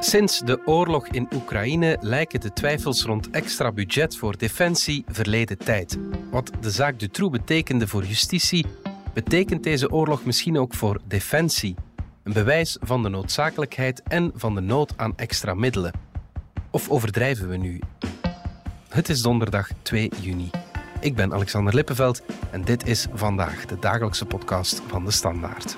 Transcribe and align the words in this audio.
Sinds 0.00 0.38
de 0.40 0.66
oorlog 0.66 1.08
in 1.08 1.28
Oekraïne 1.34 1.96
lijken 2.00 2.40
de 2.40 2.52
twijfels 2.52 3.02
rond 3.02 3.30
extra 3.30 3.72
budget 3.72 4.16
voor 4.16 4.36
defensie 4.36 5.04
verleden 5.08 5.58
tijd. 5.58 5.98
Wat 6.30 6.50
de 6.60 6.70
zaak 6.70 6.98
Dutroux 6.98 7.38
betekende 7.38 7.88
voor 7.88 8.04
justitie, 8.04 8.66
betekent 9.14 9.62
deze 9.62 9.90
oorlog 9.90 10.24
misschien 10.24 10.58
ook 10.58 10.74
voor 10.74 11.00
defensie. 11.04 11.74
Een 12.22 12.32
bewijs 12.32 12.76
van 12.80 13.02
de 13.02 13.08
noodzakelijkheid 13.08 14.02
en 14.02 14.32
van 14.34 14.54
de 14.54 14.60
nood 14.60 14.92
aan 14.96 15.16
extra 15.16 15.54
middelen. 15.54 15.92
Of 16.70 16.90
overdrijven 16.90 17.48
we 17.48 17.56
nu? 17.56 17.80
Het 18.88 19.08
is 19.08 19.22
donderdag 19.22 19.68
2 19.82 20.10
juni. 20.20 20.50
Ik 21.00 21.14
ben 21.14 21.32
Alexander 21.32 21.74
Lippenveld 21.74 22.22
en 22.50 22.64
dit 22.64 22.86
is 22.86 23.06
vandaag 23.12 23.66
de 23.66 23.78
dagelijkse 23.78 24.24
podcast 24.24 24.82
van 24.86 25.04
de 25.04 25.10
Standaard. 25.10 25.76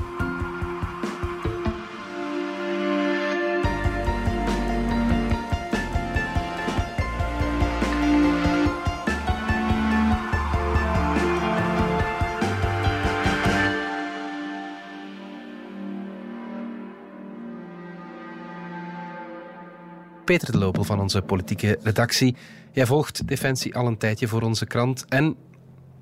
Peter 20.31 20.53
de 20.53 20.59
Lopel 20.59 20.85
van 20.85 21.01
onze 21.01 21.23
politieke 21.23 21.79
redactie. 21.83 22.37
Jij 22.73 22.87
volgt 22.87 23.29
Defensie 23.29 23.75
al 23.75 23.87
een 23.87 23.99
tijdje 23.99 24.29
voor 24.29 24.43
onze 24.43 24.67
krant. 24.67 25.05
En, 25.09 25.37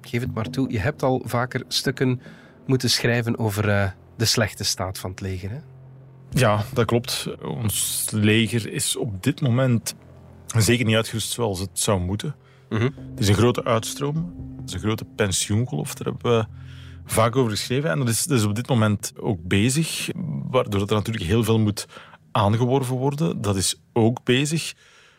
geef 0.00 0.20
het 0.20 0.34
maar 0.34 0.50
toe, 0.50 0.72
je 0.72 0.78
hebt 0.78 1.02
al 1.02 1.22
vaker 1.24 1.64
stukken 1.68 2.20
moeten 2.66 2.90
schrijven 2.90 3.38
over 3.38 3.68
uh, 3.68 3.90
de 4.16 4.24
slechte 4.24 4.64
staat 4.64 4.98
van 4.98 5.10
het 5.10 5.20
leger. 5.20 5.50
Hè? 5.50 5.58
Ja, 6.30 6.64
dat 6.72 6.84
klopt. 6.84 7.28
Ons 7.42 8.06
leger 8.10 8.72
is 8.72 8.96
op 8.96 9.22
dit 9.22 9.40
moment 9.40 9.94
zeker 10.56 10.84
niet 10.84 10.96
uitgerust 10.96 11.30
zoals 11.30 11.60
het 11.60 11.78
zou 11.78 12.00
moeten. 12.00 12.34
Mm 12.68 12.78
-hmm. 12.78 12.94
Het 13.10 13.20
is 13.20 13.28
een 13.28 13.34
grote 13.34 13.64
uitstroom. 13.64 14.34
Het 14.60 14.68
is 14.68 14.74
een 14.74 14.80
grote 14.80 15.04
pensioengolf. 15.04 15.94
Daar 15.94 16.12
hebben 16.12 16.38
we 16.38 16.46
vaak 17.04 17.36
over 17.36 17.50
geschreven. 17.50 17.90
En 17.90 17.98
dat 17.98 18.08
is, 18.08 18.24
dat 18.24 18.38
is 18.38 18.44
op 18.44 18.54
dit 18.54 18.68
moment 18.68 19.12
ook 19.20 19.38
bezig. 19.42 20.08
Waardoor 20.50 20.80
er 20.80 20.94
natuurlijk 20.94 21.26
heel 21.26 21.44
veel 21.44 21.58
moet 21.58 21.86
aangeworven 22.38 22.96
worden. 22.96 23.40
Dat 23.40 23.56
is 23.56 23.80
ook 23.92 24.24
bezig. 24.24 24.74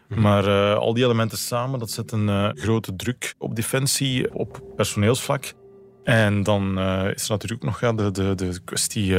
Mhm. 0.08 0.22
Maar 0.22 0.48
uh, 0.48 0.76
al 0.76 0.94
die 0.94 1.04
elementen 1.04 1.38
samen, 1.38 1.80
dat 1.80 1.92
zet 1.92 2.12
een 2.12 2.28
uh, 2.28 2.50
grote 2.54 2.96
druk 2.96 3.36
op 3.38 3.56
defensie, 3.56 4.34
op 4.34 4.62
personeelsvlak. 4.76 5.54
En 6.04 6.44
dan 6.44 6.80
uh, 6.80 7.12
is 7.14 7.24
er 7.24 7.32
natuurlijk 7.32 7.64
nog 7.64 7.82
ja, 7.82 7.94
de, 7.94 8.12
de, 8.12 8.36
de 8.36 8.60
kwestie 8.66 9.16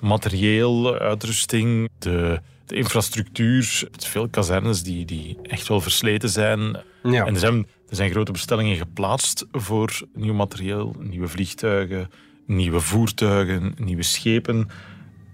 materieel, 0.00 0.98
uitrusting, 0.98 1.88
de, 1.98 2.40
de 2.66 2.76
infrastructuur. 2.76 3.88
Veel 3.96 4.28
kazernes 4.28 4.82
die, 4.82 5.04
die 5.04 5.38
echt 5.42 5.68
wel 5.68 5.80
versleten 5.80 6.28
zijn. 6.28 6.76
Ja. 7.02 7.26
En 7.26 7.34
er 7.34 7.40
zijn, 7.40 7.66
er 7.88 7.96
zijn 7.96 8.10
grote 8.10 8.32
bestellingen 8.32 8.76
geplaatst 8.76 9.46
voor 9.52 10.00
nieuw 10.14 10.34
materieel, 10.34 10.94
nieuwe 10.98 11.28
vliegtuigen, 11.28 12.10
nieuwe 12.46 12.80
voertuigen, 12.80 13.74
nieuwe 13.78 14.02
schepen. 14.02 14.68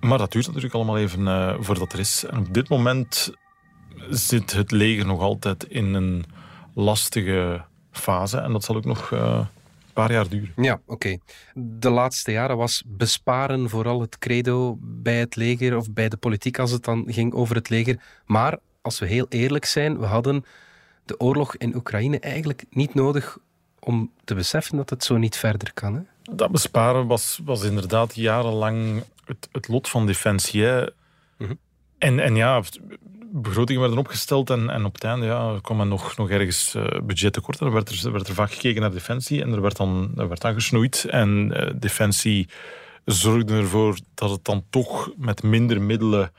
Maar 0.05 0.19
dat 0.19 0.33
duurt 0.33 0.47
natuurlijk 0.47 0.74
allemaal 0.74 0.98
even 0.98 1.20
uh, 1.20 1.55
voordat 1.58 1.92
er 1.92 1.98
is. 1.98 2.24
En 2.24 2.38
op 2.38 2.55
dit 2.55 2.69
moment 2.69 3.33
zit 4.10 4.52
het 4.52 4.70
leger 4.70 5.06
nog 5.06 5.20
altijd 5.20 5.64
in 5.64 5.94
een 5.94 6.24
lastige 6.74 7.64
fase. 7.91 8.38
En 8.38 8.52
dat 8.52 8.64
zal 8.64 8.77
ook 8.77 8.84
nog 8.84 9.10
uh, 9.10 9.20
een 9.20 9.92
paar 9.92 10.12
jaar 10.12 10.28
duren. 10.28 10.52
Ja, 10.56 10.80
oké. 10.86 11.19
De 11.55 11.91
laatste 11.91 12.32
jaren 12.32 12.56
was 12.56 12.82
besparen 12.86 13.69
vooral 13.69 14.00
het 14.00 14.19
credo 14.19 14.77
bij 14.80 15.19
het 15.19 15.36
leger 15.36 15.77
of 15.77 15.92
bij 15.92 16.08
de 16.08 16.16
politiek 16.16 16.58
als 16.58 16.70
het 16.70 16.84
dan 16.84 17.05
ging 17.06 17.32
over 17.32 17.55
het 17.56 17.69
leger. 17.69 18.00
Maar 18.27 18.58
als 18.82 18.98
we 18.98 19.06
heel 19.06 19.27
eerlijk 19.28 19.64
zijn, 19.64 19.98
we 19.98 20.06
hadden 20.06 20.44
de 21.05 21.20
oorlog 21.20 21.56
in 21.56 21.75
Oekraïne 21.75 22.20
eigenlijk 22.20 22.64
niet 22.70 22.94
nodig 22.94 23.38
om 23.78 24.10
te 24.25 24.34
beseffen 24.34 24.76
dat 24.76 24.91
het 24.91 25.04
zo 25.04 25.16
niet 25.16 25.36
verder 25.36 25.72
kan. 25.72 25.94
Hè? 25.94 26.00
Dat 26.34 26.50
besparen 26.50 27.06
was, 27.06 27.41
was 27.44 27.62
inderdaad 27.62 28.15
jarenlang 28.15 29.03
het, 29.24 29.48
het 29.52 29.68
lot 29.68 29.88
van 29.88 30.06
defensie. 30.06 30.62
Mhm. 31.38 31.54
En, 31.98 32.20
en 32.20 32.36
ja, 32.36 32.62
begrotingen 33.36 33.80
werden 33.80 33.98
opgesteld 33.98 34.50
en, 34.50 34.70
en 34.70 34.84
op 34.84 34.94
het 34.94 35.04
einde 35.04 35.26
ja, 35.26 35.58
kwam 35.60 35.80
er 35.80 35.86
nog, 35.86 36.16
nog 36.16 36.30
ergens 36.30 36.74
uh, 36.74 36.86
budget 37.02 37.32
tekort. 37.32 37.60
Er 37.60 37.72
werd 37.72 38.04
er, 38.04 38.12
werd 38.12 38.28
er 38.28 38.34
vaak 38.34 38.52
gekeken 38.52 38.80
naar 38.80 38.90
defensie 38.90 39.42
en 39.42 39.52
er 39.52 39.60
werd 39.60 39.76
dan, 39.76 40.12
er 40.16 40.28
werd 40.28 40.40
dan 40.40 40.54
gesnoeid. 40.54 41.04
En 41.04 41.52
uh, 41.56 41.70
defensie 41.76 42.48
zorgde 43.04 43.54
ervoor 43.54 43.98
dat 44.14 44.30
het 44.30 44.44
dan 44.44 44.64
toch 44.70 45.10
met 45.16 45.42
minder 45.42 45.82
middelen 45.82 46.32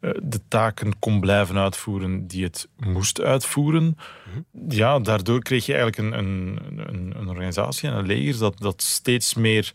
uh, 0.00 0.10
de 0.22 0.40
taken 0.48 0.98
kon 0.98 1.20
blijven 1.20 1.58
uitvoeren 1.58 2.26
die 2.26 2.44
het 2.44 2.68
moest 2.76 3.20
uitvoeren. 3.20 3.96
Mhm. 4.26 4.74
Ja, 4.74 4.98
daardoor 4.98 5.42
kreeg 5.42 5.66
je 5.66 5.74
eigenlijk 5.74 6.14
een, 6.14 6.18
een, 6.18 6.58
een, 6.76 7.14
een 7.16 7.28
organisatie 7.28 7.88
en 7.88 7.96
een 7.96 8.06
leger 8.06 8.38
dat, 8.38 8.58
dat 8.58 8.82
steeds 8.82 9.34
meer 9.34 9.72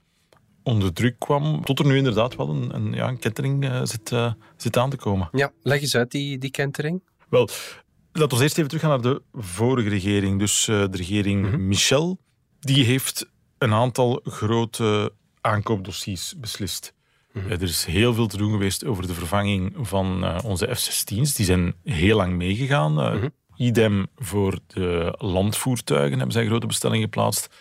onder 0.65 0.93
druk 0.93 1.19
kwam, 1.19 1.63
tot 1.63 1.79
er 1.79 1.85
nu 1.85 1.97
inderdaad 1.97 2.35
wel 2.35 2.49
een, 2.49 2.75
een, 2.75 2.93
ja, 2.93 3.07
een 3.07 3.19
kentering 3.19 3.63
uh, 3.63 3.79
zit, 3.83 4.11
uh, 4.11 4.31
zit 4.57 4.77
aan 4.77 4.89
te 4.89 4.97
komen. 4.97 5.29
Ja, 5.31 5.51
leg 5.61 5.81
eens 5.81 5.95
uit 5.95 6.11
die, 6.11 6.37
die 6.37 6.51
kentering. 6.51 7.01
Wel, 7.29 7.49
laten 8.11 8.37
we 8.37 8.43
eerst 8.43 8.57
even 8.57 8.69
teruggaan 8.69 8.89
naar 8.89 9.13
de 9.13 9.21
vorige 9.33 9.89
regering. 9.89 10.39
Dus 10.39 10.67
uh, 10.67 10.85
de 10.89 10.97
regering 10.97 11.51
mm 11.51 11.67
Michel. 11.67 12.17
Die 12.59 12.85
heeft 12.85 13.29
een 13.57 13.73
aantal 13.73 14.19
grote 14.23 15.13
aankoopdossiers 15.41 16.33
beslist. 16.37 16.93
Mm 17.31 17.41
-hmm. 17.41 17.51
Er 17.51 17.61
is 17.61 17.85
heel 17.85 18.13
veel 18.13 18.27
te 18.27 18.37
doen 18.37 18.51
geweest 18.51 18.85
over 18.85 19.07
de 19.07 19.13
vervanging 19.13 19.75
van 19.79 20.41
onze 20.43 20.75
F-16's. 20.75 21.33
Die 21.33 21.45
zijn 21.45 21.73
heel 21.83 22.17
lang 22.17 22.33
meegegaan. 22.33 22.91
Mm 22.91 23.19
-hmm. 23.19 23.31
Idem 23.55 24.07
voor 24.15 24.59
de 24.67 25.15
landvoertuigen 25.17 26.17
hebben 26.17 26.31
zij 26.31 26.45
grote 26.45 26.67
bestellingen 26.67 27.03
geplaatst. 27.03 27.55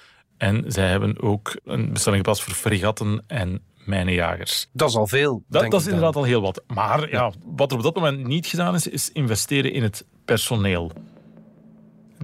En 0.44 0.64
zij 0.66 0.88
hebben 0.88 1.20
ook 1.22 1.56
een 1.64 1.92
bestelling 1.92 2.22
geplaatst 2.22 2.44
voor 2.44 2.54
fregatten 2.54 3.24
en 3.26 3.62
mijnenjagers. 3.84 4.68
Dat 4.72 4.88
is 4.88 4.96
al 4.96 5.06
veel. 5.06 5.44
Dat, 5.48 5.70
dat 5.70 5.80
is 5.80 5.86
inderdaad 5.86 6.16
al 6.16 6.24
heel 6.24 6.40
wat. 6.40 6.62
Maar 6.66 7.10
ja. 7.10 7.32
wat 7.44 7.70
er 7.70 7.76
op 7.76 7.82
dat 7.82 7.94
moment 7.94 8.26
niet 8.26 8.46
gedaan 8.46 8.74
is, 8.74 8.86
is 8.86 9.10
investeren 9.12 9.72
in 9.72 9.82
het 9.82 10.04
personeel. 10.24 10.92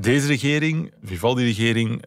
Deze 0.01 0.27
regering, 0.27 0.93
Vivaldi-regering, 1.03 2.05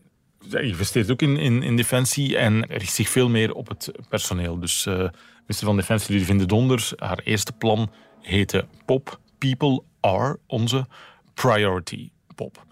investeert 0.50 1.12
ook 1.12 1.22
in, 1.22 1.38
in, 1.38 1.64
in, 1.64 1.76
defensie 1.76 2.38
en 2.38 2.66
richt 2.66 2.94
zich 2.94 3.10
veel 3.10 3.30
meer 3.30 3.54
op 3.54 3.68
het 3.68 3.92
personeel. 4.10 4.60
Dus 4.60 4.86
uh, 4.86 4.96
minister 5.40 5.66
van 5.66 5.76
Defensie, 5.76 6.16
Ludwig 6.16 6.38
de 6.38 6.46
Donder, 6.46 6.92
haar 6.96 7.20
eerste 7.24 7.52
plan 7.52 7.92
heette 8.22 8.66
POP. 8.86 9.20
People 9.38 9.84
are 10.00 10.40
onze 10.48 10.86
priority. 11.34 12.10
POP. 12.36 12.66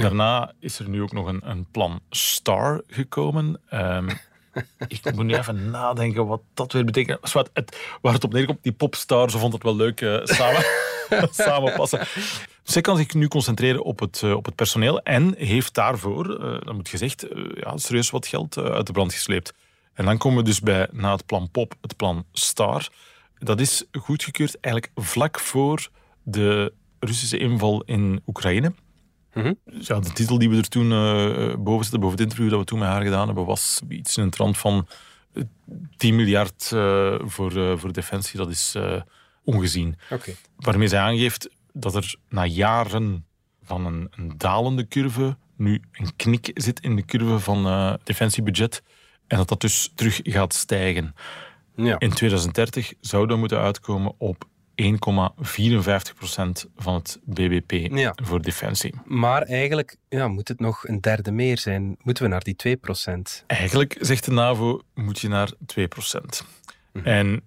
Daarna 0.00 0.52
is 0.60 0.78
er 0.78 0.88
nu 0.88 1.02
ook 1.02 1.12
nog 1.12 1.26
een, 1.26 1.50
een 1.50 1.66
plan 1.70 2.00
STAR 2.10 2.82
gekomen. 2.86 3.60
Um, 3.70 4.08
ik 4.88 5.14
moet 5.14 5.24
nu 5.24 5.34
even 5.34 5.70
nadenken 5.70 6.26
wat 6.26 6.40
dat 6.54 6.72
weer 6.72 6.84
betekent. 6.84 7.32
Wat 7.32 7.50
het, 7.52 7.76
waar 8.00 8.12
het 8.12 8.24
op 8.24 8.32
neerkomt, 8.32 8.62
die 8.62 8.72
popstar, 8.72 9.30
ze 9.30 9.38
vond 9.38 9.52
het 9.52 9.62
wel 9.62 9.76
leuk 9.76 10.00
uh, 10.00 10.20
samen, 10.24 10.64
samenpassen. 11.30 12.06
Zij 12.62 12.82
kan 12.82 12.96
zich 12.96 13.14
nu 13.14 13.28
concentreren 13.28 13.84
op 13.84 13.98
het, 14.00 14.22
uh, 14.24 14.32
op 14.32 14.44
het 14.44 14.54
personeel 14.54 15.00
en 15.00 15.34
heeft 15.36 15.74
daarvoor, 15.74 16.30
uh, 16.30 16.60
dat 16.60 16.74
moet 16.74 16.88
gezegd, 16.88 17.26
ja, 17.54 17.76
serieus 17.76 18.10
wat 18.10 18.26
geld 18.26 18.58
uit 18.58 18.86
de 18.86 18.92
brand 18.92 19.12
gesleept. 19.12 19.54
En 19.94 20.04
dan 20.04 20.18
komen 20.18 20.38
we 20.38 20.44
dus 20.44 20.60
bij, 20.60 20.88
na 20.92 21.12
het 21.12 21.26
plan 21.26 21.50
POP, 21.50 21.74
het 21.80 21.96
plan 21.96 22.24
STAR. 22.32 22.88
Dat 23.38 23.60
is 23.60 23.84
goedgekeurd 23.92 24.60
eigenlijk 24.60 24.94
vlak 25.06 25.40
voor 25.40 25.88
de 26.22 26.72
Russische 27.00 27.38
inval 27.38 27.82
in 27.82 28.22
Oekraïne. 28.26 28.72
Mhm. 29.36 29.52
ja, 29.64 30.00
de 30.00 30.12
titel 30.12 30.38
die 30.38 30.50
we 30.50 30.56
er 30.56 30.68
toen 30.68 30.90
uh, 30.90 31.54
boven 31.54 31.82
zetten, 31.82 32.00
boven 32.00 32.16
het 32.18 32.20
interview 32.20 32.50
dat 32.50 32.58
we 32.58 32.64
toen 32.64 32.78
met 32.78 32.88
haar 32.88 33.02
gedaan 33.02 33.26
hebben, 33.26 33.44
was 33.44 33.80
iets 33.88 34.16
in 34.16 34.22
een 34.22 34.30
trant 34.30 34.58
van 34.58 34.86
10 35.96 36.10
eh, 36.10 36.16
miljard 36.16 36.70
uh, 36.74 37.14
voor, 37.24 37.56
uh, 37.56 37.76
voor 37.76 37.92
defensie. 37.92 38.38
Dat 38.38 38.50
is 38.50 38.76
ongezien. 39.44 39.96
Okay. 40.10 40.36
Waarmee 40.56 40.88
zij 40.88 41.00
aangeeft 41.00 41.48
dat 41.72 41.94
er 41.94 42.14
na 42.28 42.44
jaren 42.44 43.24
van 43.62 43.86
een, 43.86 44.08
een 44.10 44.32
dalende 44.36 44.88
curve 44.88 45.36
nu 45.56 45.82
een 45.92 46.16
knik 46.16 46.50
zit 46.54 46.80
in 46.80 46.96
de 46.96 47.04
curve 47.04 47.38
van 47.38 47.98
defensiebudget. 48.04 48.82
En 49.26 49.36
dat 49.36 49.48
dat 49.48 49.60
dus 49.60 49.92
terug 49.94 50.20
gaat 50.22 50.54
stijgen. 50.54 51.14
Ja. 51.76 51.98
In 51.98 52.10
2030 52.10 52.92
zouden 53.00 53.34
we 53.34 53.40
moeten 53.40 53.60
uitkomen 53.60 54.14
op 54.18 54.44
1,54% 54.82 54.88
van 56.76 56.94
het 56.94 57.20
BBP 57.24 57.72
voor 58.22 58.42
defensie. 58.42 58.94
Maar 59.04 59.42
eigenlijk 59.42 59.96
ja, 60.08 60.28
moet 60.28 60.48
het 60.48 60.60
nog 60.60 60.88
een 60.88 61.00
derde 61.00 61.32
meer 61.32 61.58
zijn. 61.58 61.96
Moeten 62.02 62.24
we 62.24 62.30
naar 62.30 62.42
die 62.42 62.56
2%? 62.56 63.44
Eigenlijk, 63.46 63.96
zegt 64.00 64.24
de 64.24 64.30
NAVO, 64.30 64.80
moet 64.94 65.18
je 65.18 65.28
naar 65.28 65.52
2%. 65.66 66.44
Mhm. 66.92 67.06
En 67.06 67.42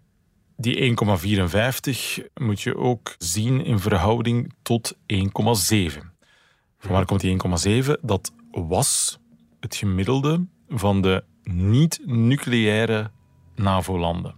die 0.58 0.76
1,54 0.76 2.24
moet 2.34 2.62
je 2.62 2.78
ook 2.78 3.16
zien 3.18 3.66
in 3.66 3.80
verhouding 3.80 4.54
tot 4.62 4.98
1,7. 5.06 6.14
Van 6.80 6.92
waar 6.92 7.06
komt 7.06 7.22
die 7.22 7.38
1,7? 7.92 8.00
Dat 8.02 8.32
was 8.52 9.20
het 9.60 9.76
gemiddelde 9.76 10.46
van 10.70 11.02
de 11.02 11.24
niet-nucleaire 11.44 13.12
NAVO-landen. 13.56 14.36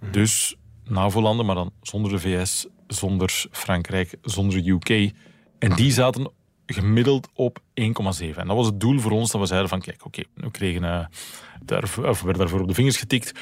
Mhm. 0.00 0.12
Dus 0.12 0.56
NAVO-landen, 0.84 1.46
maar 1.46 1.54
dan 1.54 1.72
zonder 1.82 2.10
de 2.10 2.18
VS, 2.18 2.66
zonder 2.86 3.46
Frankrijk, 3.50 4.14
zonder 4.22 4.66
UK. 4.66 5.12
En 5.58 5.74
die 5.74 5.92
zaten 5.92 6.30
gemiddeld 6.66 7.28
op 7.34 7.58
1,7. 7.58 7.64
En 8.36 8.46
dat 8.46 8.56
was 8.56 8.66
het 8.66 8.80
doel 8.80 8.98
voor 8.98 9.10
ons 9.10 9.30
dat 9.30 9.40
we 9.40 9.46
zeiden 9.46 9.68
van 9.68 9.80
kijk, 9.80 10.04
oké, 10.04 10.22
we 10.34 10.50
kregen 10.50 10.82
uh, 10.82 11.04
daar, 11.64 11.82
of 11.82 12.22
werden 12.22 12.38
daarvoor 12.38 12.60
op 12.60 12.68
de 12.68 12.74
vingers 12.74 12.96
getikt. 12.96 13.32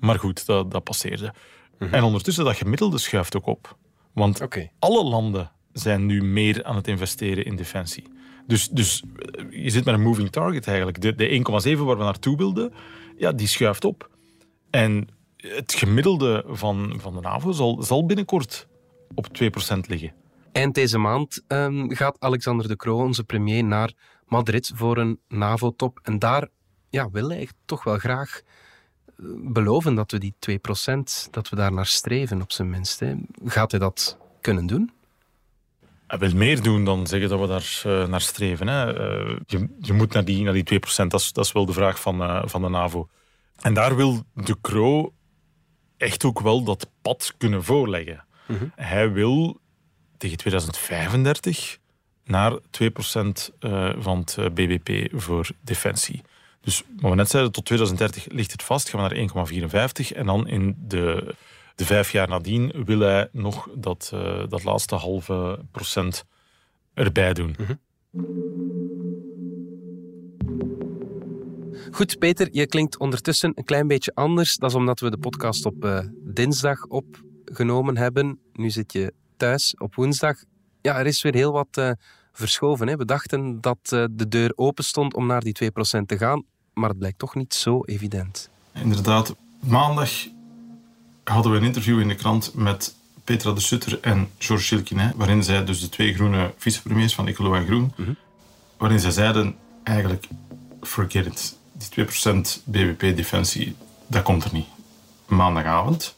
Maar 0.00 0.18
goed, 0.18 0.46
dat, 0.46 0.70
dat 0.70 0.84
passeerde. 0.84 1.34
Mhm. 1.78 1.94
En 1.94 2.02
ondertussen, 2.02 2.44
dat 2.44 2.56
gemiddelde 2.56 2.98
schuift 2.98 3.36
ook 3.36 3.46
op. 3.46 3.76
Want 4.12 4.40
alle 4.78 5.04
landen 5.04 5.50
zijn 5.72 6.06
nu 6.06 6.22
meer 6.22 6.64
aan 6.64 6.76
het 6.76 6.88
investeren 6.88 7.44
in 7.44 7.56
defensie. 7.56 8.04
Dus, 8.46 8.68
dus 8.68 9.02
je 9.50 9.70
zit 9.70 9.84
met 9.84 9.94
een 9.94 10.02
moving 10.02 10.30
target 10.30 10.66
eigenlijk. 10.66 11.00
De, 11.00 11.14
de 11.14 11.28
1,7 11.28 11.78
waar 11.78 11.98
we 11.98 12.04
naartoe 12.04 12.36
wilden, 12.36 12.72
ja, 13.16 13.32
die 13.32 13.46
schuift 13.46 13.84
op. 13.84 14.10
En 14.70 15.08
het 15.48 15.72
gemiddelde 15.72 16.44
van, 16.46 16.94
van 17.00 17.14
de 17.14 17.20
NAVO 17.20 17.52
zal, 17.52 17.82
zal 17.82 18.06
binnenkort 18.06 18.68
op 19.14 19.26
2% 19.26 19.78
liggen. 19.86 20.12
Eind 20.52 20.74
deze 20.74 20.98
maand 20.98 21.42
um, 21.48 21.94
gaat 21.94 22.16
Alexander 22.18 22.68
de 22.68 22.76
Croo, 22.76 23.02
onze 23.02 23.24
premier, 23.24 23.64
naar 23.64 23.92
Madrid 24.26 24.72
voor 24.74 24.98
een 24.98 25.20
NAVO-top. 25.28 26.00
En 26.02 26.18
daar 26.18 26.48
ja, 26.90 27.10
wil 27.10 27.28
hij 27.28 27.48
toch 27.64 27.84
wel 27.84 27.98
graag 27.98 28.40
eh, 29.06 29.24
beloven 29.38 29.94
dat 29.94 30.10
we 30.10 30.18
die 30.18 30.34
2%, 30.50 31.30
dat 31.30 31.48
we 31.48 31.56
daar 31.56 31.72
naar 31.72 31.86
streven 31.86 32.42
op 32.42 32.52
zijn 32.52 32.70
minst. 32.70 33.00
Hè. 33.00 33.14
Gaat 33.44 33.70
hij 33.70 33.80
dat 33.80 34.18
kunnen 34.40 34.66
doen? 34.66 34.90
Hij 36.06 36.18
wil 36.18 36.34
meer 36.34 36.62
doen 36.62 36.84
dan 36.84 37.06
zeggen 37.06 37.28
dat 37.28 37.40
we 37.40 37.46
daar 37.46 37.82
uh, 37.86 38.08
naar 38.08 38.20
streven. 38.20 38.68
Hè. 38.68 38.86
Uh, 38.86 39.36
je, 39.46 39.68
je, 39.80 39.92
moet 39.92 40.12
naar 40.12 40.24
die, 40.24 40.42
naar 40.42 40.52
die 40.52 40.80
2%, 40.80 41.06
dat 41.08 41.20
is, 41.20 41.32
dat 41.32 41.44
is 41.44 41.52
wel 41.52 41.66
de 41.66 41.72
vraag 41.72 42.00
van, 42.00 42.22
uh, 42.22 42.42
van 42.44 42.62
de 42.62 42.68
NAVO. 42.68 43.08
En 43.60 43.74
daar 43.74 43.96
wil 43.96 44.22
de 44.34 44.56
Croo 44.60 45.12
echt 46.02 46.24
ook 46.24 46.40
wel 46.40 46.64
dat 46.64 46.90
pad 47.02 47.34
kunnen 47.36 47.64
voorleggen. 47.64 48.24
Mm 48.46 48.56
-hmm. 48.56 48.72
Hij 48.74 49.12
wil 49.12 49.60
tegen 50.16 50.36
2035 50.36 51.78
naar 52.24 52.52
2% 52.52 52.56
uh, 53.60 53.92
van 53.98 54.18
het 54.18 54.36
eh, 54.38 54.44
BBP 54.44 55.20
voor 55.20 55.50
defensie. 55.60 56.22
Dus 56.60 56.82
wat 57.00 57.10
we 57.10 57.16
net 57.16 57.30
zeiden, 57.30 57.52
tot 57.52 57.64
2030 57.64 58.26
ligt 58.32 58.52
het 58.52 58.62
vast, 58.62 58.88
gaan 58.88 59.08
we 59.08 59.28
naar 59.34 59.48
1,54. 60.10 60.16
En 60.16 60.26
dan 60.26 60.48
in 60.48 60.76
de, 60.78 61.34
de 61.74 61.84
vijf 61.84 62.12
jaar 62.12 62.28
nadien 62.28 62.72
wil 62.84 62.98
hij 62.98 63.28
nog 63.32 63.68
dat, 63.74 64.10
uh, 64.14 64.42
dat 64.48 64.64
laatste 64.64 64.94
halve 64.94 65.58
procent 65.70 66.24
erbij 66.94 67.32
doen. 67.32 67.56
Mm 67.58 67.66
-hmm. 67.66 67.78
Goed, 71.94 72.18
Peter, 72.18 72.48
je 72.52 72.66
klinkt 72.66 72.98
ondertussen 72.98 73.52
een 73.54 73.64
klein 73.64 73.86
beetje 73.86 74.12
anders. 74.14 74.56
Dat 74.56 74.70
is 74.70 74.76
omdat 74.76 75.00
we 75.00 75.10
de 75.10 75.18
podcast 75.18 75.66
op 75.66 75.84
uh, 75.84 75.98
dinsdag 76.24 76.84
opgenomen 76.84 77.96
hebben. 77.96 78.38
Nu 78.52 78.70
zit 78.70 78.92
je 78.92 79.12
thuis 79.36 79.74
op 79.78 79.94
woensdag. 79.94 80.36
Ja, 80.80 80.98
er 80.98 81.06
is 81.06 81.22
weer 81.22 81.34
heel 81.34 81.52
wat 81.52 81.76
uh, 81.78 81.90
verschoven. 82.32 82.88
Hè. 82.88 82.96
We 82.96 83.04
dachten 83.04 83.60
dat 83.60 83.78
uh, 83.92 84.04
de 84.10 84.28
deur 84.28 84.52
open 84.54 84.84
stond 84.84 85.14
om 85.14 85.26
naar 85.26 85.40
die 85.40 85.56
2% 85.64 85.68
te 86.06 86.18
gaan, 86.18 86.44
maar 86.74 86.88
het 86.88 86.98
blijkt 86.98 87.18
toch 87.18 87.34
niet 87.34 87.54
zo 87.54 87.82
evident. 87.84 88.50
Inderdaad, 88.74 89.34
maandag 89.60 90.10
hadden 91.24 91.52
we 91.52 91.58
een 91.58 91.64
interview 91.64 92.00
in 92.00 92.08
de 92.08 92.14
krant 92.14 92.54
met 92.54 92.94
Petra 93.24 93.52
de 93.52 93.60
Sutter 93.60 94.00
en 94.00 94.28
Georges 94.38 94.68
Chilquinet, 94.68 95.12
waarin 95.16 95.44
zij 95.44 95.64
dus 95.64 95.80
de 95.80 95.88
twee 95.88 96.14
groene 96.14 96.54
vicepremiers 96.56 97.14
van 97.14 97.28
Ecolo 97.28 97.54
en 97.54 97.66
Groen, 97.66 97.92
mm 97.96 98.04
-hmm. 98.04 98.16
waarin 98.76 99.00
zij 99.00 99.10
zeiden 99.10 99.54
eigenlijk 99.82 100.28
forget 100.80 101.26
it. 101.26 101.60
Die 101.90 102.06
2% 102.06 102.64
BBP 102.64 103.16
defensie, 103.16 103.76
dat 104.06 104.22
komt 104.22 104.44
er 104.44 104.52
niet. 104.52 104.66
Maandagavond 105.26 106.16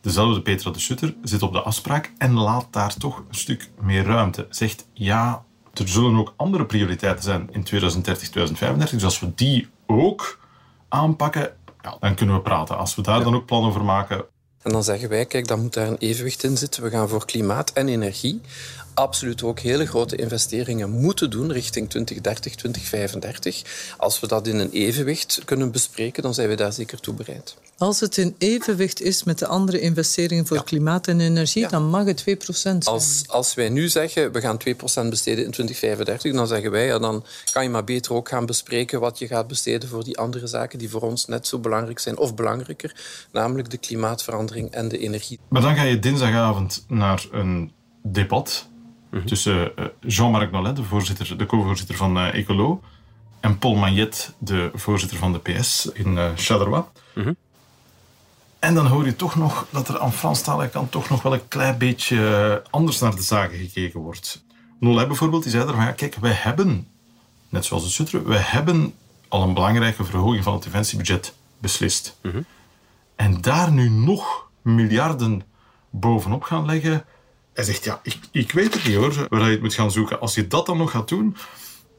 Dezelfde 0.00 0.42
Petra 0.42 0.70
de 0.70 0.78
Sutter 0.78 1.14
zit 1.22 1.42
op 1.42 1.52
de 1.52 1.62
afspraak 1.62 2.12
en 2.18 2.32
laat 2.32 2.66
daar 2.70 2.94
toch 2.94 3.18
een 3.28 3.34
stuk 3.34 3.70
meer 3.80 4.04
ruimte. 4.04 4.46
Zegt 4.50 4.86
ja, 4.92 5.44
er 5.74 5.88
zullen 5.88 6.18
ook 6.18 6.34
andere 6.36 6.64
prioriteiten 6.64 7.24
zijn 7.24 7.48
in 7.52 7.62
2030, 7.62 8.28
2035. 8.28 8.90
Dus 8.90 9.04
als 9.04 9.20
we 9.20 9.34
die 9.34 9.68
ook 9.86 10.38
aanpakken, 10.88 11.52
ja, 11.82 11.96
dan 12.00 12.14
kunnen 12.14 12.34
we 12.34 12.40
praten. 12.40 12.78
Als 12.78 12.94
we 12.94 13.02
daar 13.02 13.22
dan 13.22 13.34
ook 13.34 13.46
plannen 13.46 13.72
voor 13.72 13.84
maken. 13.84 14.24
En 14.62 14.72
dan 14.72 14.84
zeggen 14.84 15.08
wij, 15.08 15.26
kijk, 15.26 15.48
dan 15.48 15.60
moet 15.60 15.74
daar 15.74 15.88
een 15.88 15.98
evenwicht 15.98 16.42
in 16.42 16.56
zitten. 16.56 16.82
We 16.82 16.90
gaan 16.90 17.08
voor 17.08 17.24
klimaat 17.24 17.72
en 17.72 17.88
energie 17.88 18.40
absoluut 18.98 19.42
ook 19.42 19.60
hele 19.60 19.86
grote 19.86 20.16
investeringen 20.16 20.90
moeten 20.90 21.30
doen 21.30 21.52
richting 21.52 21.90
2030, 21.90 22.54
2035. 22.54 23.94
Als 23.96 24.20
we 24.20 24.26
dat 24.26 24.46
in 24.46 24.58
een 24.58 24.70
evenwicht 24.70 25.40
kunnen 25.44 25.70
bespreken, 25.70 26.22
dan 26.22 26.34
zijn 26.34 26.48
we 26.48 26.54
daar 26.54 26.72
zeker 26.72 27.00
toe 27.00 27.14
bereid. 27.14 27.56
Als 27.78 28.00
het 28.00 28.16
in 28.16 28.34
evenwicht 28.38 29.00
is 29.00 29.24
met 29.24 29.38
de 29.38 29.46
andere 29.46 29.80
investeringen 29.80 30.46
voor 30.46 30.64
klimaat 30.64 31.06
en 31.06 31.20
energie, 31.20 31.62
ja. 31.62 31.68
dan 31.68 31.84
mag 31.84 32.04
het 32.04 32.20
2% 32.20 32.24
zijn. 32.48 32.82
Als, 32.84 33.24
als 33.26 33.54
wij 33.54 33.68
nu 33.68 33.88
zeggen, 33.88 34.32
we 34.32 34.40
gaan 34.40 34.58
2% 34.68 34.70
besteden 35.08 35.44
in 35.44 35.50
2035, 35.50 36.32
dan 36.32 36.46
zeggen 36.46 36.70
wij, 36.70 36.86
ja, 36.86 36.98
dan 36.98 37.24
kan 37.52 37.62
je 37.62 37.68
maar 37.68 37.84
beter 37.84 38.12
ook 38.12 38.28
gaan 38.28 38.46
bespreken 38.46 39.00
wat 39.00 39.18
je 39.18 39.26
gaat 39.26 39.46
besteden 39.46 39.88
voor 39.88 40.04
die 40.04 40.18
andere 40.18 40.46
zaken 40.46 40.78
die 40.78 40.90
voor 40.90 41.00
ons 41.00 41.26
net 41.26 41.46
zo 41.46 41.58
belangrijk 41.58 41.98
zijn, 41.98 42.18
of 42.18 42.34
belangrijker, 42.34 42.94
namelijk 43.32 43.70
de 43.70 43.78
klimaatverandering 43.78 44.47
en 44.50 44.88
de 44.88 44.98
energie. 44.98 45.38
Maar 45.48 45.62
dan 45.62 45.76
ga 45.76 45.82
je 45.82 45.98
dinsdagavond 45.98 46.84
naar 46.88 47.24
een 47.30 47.72
debat 48.02 48.68
mhm. 49.10 49.26
tussen 49.26 49.76
eh, 49.76 49.84
Jean-Marc 50.00 50.50
Nollet, 50.50 50.76
de, 50.76 50.82
voorzitter, 50.82 51.38
de 51.38 51.46
co-voorzitter 51.46 51.96
van 51.96 52.16
uh, 52.16 52.34
Ecolo, 52.34 52.82
en 53.40 53.58
Paul 53.58 53.74
Magnet, 53.74 54.34
de 54.38 54.70
voorzitter 54.74 55.18
van 55.18 55.32
de 55.32 55.38
PS 55.38 55.90
in 55.92 56.12
uh, 56.12 56.30
Charleroi. 56.34 56.82
Mm 57.14 57.36
en 58.58 58.74
dan 58.74 58.86
hoor 58.86 59.04
je 59.04 59.16
toch 59.16 59.36
nog 59.36 59.66
dat 59.70 59.88
er 59.88 59.98
aan 59.98 60.12
Franstalige 60.12 60.70
kant 60.70 60.90
toch 60.90 61.08
nog 61.08 61.22
wel 61.22 61.32
een 61.32 61.48
klein 61.48 61.78
beetje 61.78 62.62
anders 62.70 62.98
naar 62.98 63.14
de 63.14 63.22
zaken 63.22 63.58
gekeken 63.58 64.00
wordt. 64.00 64.44
Nolay 64.80 65.06
bijvoorbeeld, 65.06 65.42
die 65.42 65.52
zei 65.52 65.68
er 65.68 65.74
van, 65.74 65.84
ja, 65.84 65.92
kijk, 65.92 66.14
wij 66.14 66.32
hebben, 66.32 66.88
net 67.48 67.64
zoals 67.64 67.84
de 67.84 67.90
Sutter, 67.90 68.24
wij 68.24 68.40
hebben 68.40 68.94
al 69.28 69.42
een 69.42 69.54
belangrijke 69.54 70.04
verhoging 70.04 70.44
van 70.44 70.54
het 70.54 70.62
defensiebudget 70.62 71.34
beslist. 71.58 72.18
Mhm. 72.22 72.40
En 73.18 73.40
daar 73.40 73.72
nu 73.72 73.88
nog 73.88 74.48
miljarden 74.62 75.42
bovenop 75.90 76.42
gaan 76.42 76.66
leggen, 76.66 77.04
hij 77.52 77.64
zegt, 77.64 77.84
ja, 77.84 78.00
ik, 78.02 78.18
ik 78.30 78.52
weet 78.52 78.74
het 78.74 78.84
niet 78.84 78.96
hoor, 78.96 79.26
waar 79.28 79.44
je 79.44 79.50
het 79.50 79.60
moet 79.60 79.74
gaan 79.74 79.90
zoeken. 79.90 80.20
Als 80.20 80.34
je 80.34 80.46
dat 80.46 80.66
dan 80.66 80.76
nog 80.76 80.90
gaat 80.90 81.08
doen, 81.08 81.36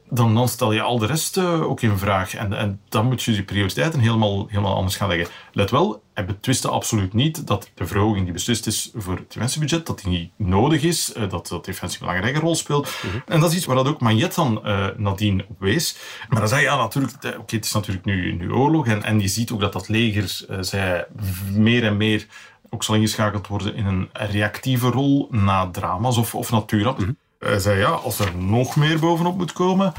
dan, 0.09 0.33
dan 0.33 0.47
stel 0.47 0.71
je 0.71 0.81
al 0.81 0.99
de 0.99 1.05
rest 1.05 1.37
uh, 1.37 1.61
ook 1.61 1.81
in 1.81 1.97
vraag. 1.97 2.35
En, 2.35 2.53
en 2.53 2.81
dan 2.89 3.05
moet 3.05 3.23
je 3.23 3.35
je 3.35 3.43
prioriteiten 3.43 3.99
helemaal, 3.99 4.47
helemaal 4.47 4.75
anders 4.75 4.95
gaan 4.95 5.07
leggen. 5.07 5.27
Let 5.51 5.71
wel, 5.71 6.03
hij 6.13 6.25
betwiste 6.25 6.69
absoluut 6.69 7.13
niet 7.13 7.47
dat 7.47 7.71
de 7.73 7.87
verhoging 7.87 8.23
die 8.23 8.33
beslist 8.33 8.67
is 8.67 8.91
voor 8.93 9.15
het 9.15 9.33
defensiebudget, 9.33 9.85
dat 9.85 10.01
die 10.01 10.09
niet 10.09 10.31
nodig 10.37 10.83
is, 10.83 11.13
uh, 11.17 11.29
dat, 11.29 11.47
dat 11.47 11.65
defensie 11.65 11.99
een 12.01 12.07
belangrijke 12.07 12.39
rol 12.39 12.55
speelt. 12.55 12.89
-hmm. 12.89 13.21
En 13.25 13.39
dat 13.39 13.51
is 13.51 13.57
iets 13.57 13.65
waar 13.65 13.75
dat 13.75 13.87
ook 13.87 14.01
Magnet 14.01 14.35
dan 14.35 14.61
uh, 14.65 14.87
nadien 14.97 15.45
op 15.49 15.59
wees. 15.59 15.97
Maar 16.29 16.39
dan 16.39 16.49
zei 16.49 16.61
je, 16.61 16.67
ja, 16.67 16.77
natuurlijk, 16.77 17.13
oké, 17.13 17.27
okay, 17.27 17.43
het 17.45 17.65
is 17.65 17.73
natuurlijk 17.73 18.05
nu, 18.05 18.33
nu 18.33 18.51
oorlog. 18.51 18.87
En, 18.87 19.03
en 19.03 19.19
je 19.19 19.27
ziet 19.27 19.51
ook 19.51 19.59
dat 19.59 19.73
dat 19.73 19.87
leger 19.87 20.45
zij 20.59 21.05
meer 21.53 21.85
en 21.85 21.97
meer 21.97 22.27
ook 22.69 22.83
zal 22.83 22.95
ingeschakeld 22.95 23.47
worden 23.47 23.75
in 23.75 23.85
een 23.85 24.09
reactieve 24.13 24.89
rol 24.89 25.27
na 25.31 25.69
drama's 25.69 26.17
of, 26.17 26.35
of 26.35 26.51
natuurrampen. 26.51 27.03
-hmm. 27.03 27.17
Hij 27.39 27.59
zei 27.59 27.79
ja, 27.79 27.89
als 27.89 28.19
er 28.19 28.35
nog 28.35 28.75
meer 28.75 28.99
bovenop 28.99 29.37
moet 29.37 29.53
komen, 29.53 29.93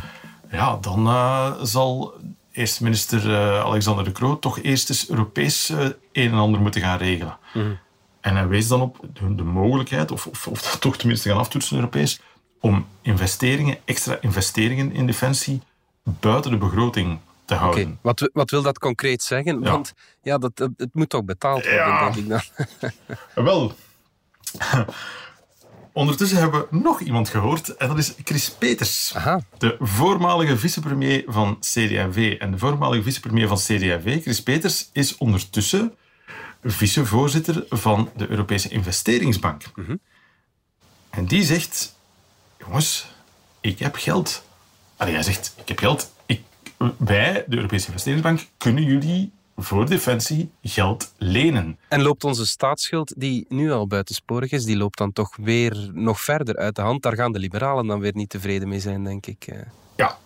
ja, 0.51 0.77
dan 0.81 1.07
uh, 1.07 1.53
zal 1.63 2.15
eerste 2.53 2.83
minister 2.83 3.27
uh, 3.27 3.61
Alexander 3.61 4.05
de 4.05 4.13
Croo 4.13 4.39
toch 4.39 4.61
eerst 4.63 4.89
eens 4.89 5.11
Europees 5.11 5.71
uh, 5.71 5.79
een 6.13 6.31
en 6.31 6.35
ander 6.35 6.61
moeten 6.61 6.81
gaan 6.81 6.99
regelen. 6.99 7.39
Mm. 7.55 7.79
En 8.21 8.37
hij 8.37 8.49
wees 8.49 8.69
dan 8.69 8.81
op 8.81 8.99
de, 9.13 9.35
de 9.35 9.43
mogelijkheid, 9.43 10.11
of, 10.11 10.27
of, 10.27 10.47
of 10.47 10.77
toch 10.81 10.97
tenminste 10.97 11.29
gaan 11.29 11.39
aftoetsen 11.39 11.77
Europees, 11.77 12.21
om 12.61 12.87
investeringen, 13.03 13.79
extra 13.85 14.19
investeringen 14.21 14.93
in 14.93 15.07
defensie 15.07 15.63
buiten 16.03 16.51
de 16.51 16.57
begroting 16.57 17.19
te 17.45 17.55
houden. 17.55 17.83
Okay. 17.83 17.99
Wat, 18.01 18.31
wat 18.33 18.51
wil 18.51 18.63
dat 18.63 18.79
concreet 18.79 19.23
zeggen? 19.23 19.61
Ja. 19.63 19.71
Want 19.71 19.93
ja, 20.23 20.39
dat, 20.39 20.53
het 20.77 20.91
moet 20.93 21.09
toch 21.09 21.25
betaald 21.25 21.63
worden, 21.63 21.81
ja. 21.81 22.11
denk 22.11 22.17
ik 22.17 22.29
dan. 22.29 22.43
Wel, 23.45 23.75
Ondertussen 25.93 26.39
hebben 26.39 26.61
we 26.61 26.79
nog 26.79 27.01
iemand 27.01 27.29
gehoord 27.29 27.77
en 27.77 27.89
dat 27.89 27.99
is 27.99 28.15
Chris 28.25 28.51
Peters. 28.51 29.15
Aha. 29.15 29.41
De 29.59 29.77
voormalige 29.81 30.59
vicepremier 30.59 31.25
van 31.27 31.59
CD&V. 31.59 32.37
En 32.39 32.51
de 32.51 32.59
voormalige 32.59 33.03
vicepremier 33.03 33.49
van 33.49 33.57
CD&V, 33.57 34.23
Chris 34.23 34.43
Peters, 34.43 34.91
is 34.93 35.17
ondertussen 35.17 35.95
vicevoorzitter 36.63 37.65
van 37.69 38.11
de 38.17 38.29
Europese 38.29 38.69
Investeringsbank. 38.69 39.65
Mm 39.75 39.85
-hmm. 39.85 40.01
En 41.11 41.25
die 41.25 41.45
zegt, 41.45 41.97
jongens, 42.59 43.07
ik 43.61 43.79
heb 43.79 43.95
geld. 43.95 44.45
Allee, 44.97 45.15
hij 45.15 45.23
zegt, 45.23 45.55
ik 45.57 45.69
heb 45.69 45.79
geld. 45.79 46.13
Ik, 46.27 46.43
wij, 46.97 47.45
de 47.47 47.57
Europese 47.57 47.87
Investeringsbank, 47.87 48.47
kunnen 48.59 48.85
jullie 48.85 49.33
voor 49.63 49.87
defensie 49.87 50.51
geld 50.63 51.15
lenen. 51.17 51.79
En 51.89 52.03
loopt 52.03 52.25
onze 52.25 52.47
staatsschuld, 52.47 53.15
die 53.17 53.47
nu 53.49 53.73
al 53.73 53.87
buitensporig 53.87 54.51
is, 54.51 54.65
die 54.65 54.77
loopt 54.77 54.99
dan 54.99 55.13
toch 55.13 55.37
weer 55.37 55.91
nog 55.93 56.21
verder 56.21 56.57
uit 56.57 56.77
de 56.77 56.83
hand. 56.83 57.03
Daar 57.03 57.15
gaan 57.15 57.33
de 57.33 57.39
liberalen 57.39 57.87
dan 57.87 58.01
weer 58.01 58.15
niet 58.15 58.29
tevreden 58.29 58.69
mee 58.69 58.81
zijn, 58.81 59.05
denk 59.05 59.27
ik. 59.27 59.47
Eh. 59.47 59.59
Ja, 59.97 60.19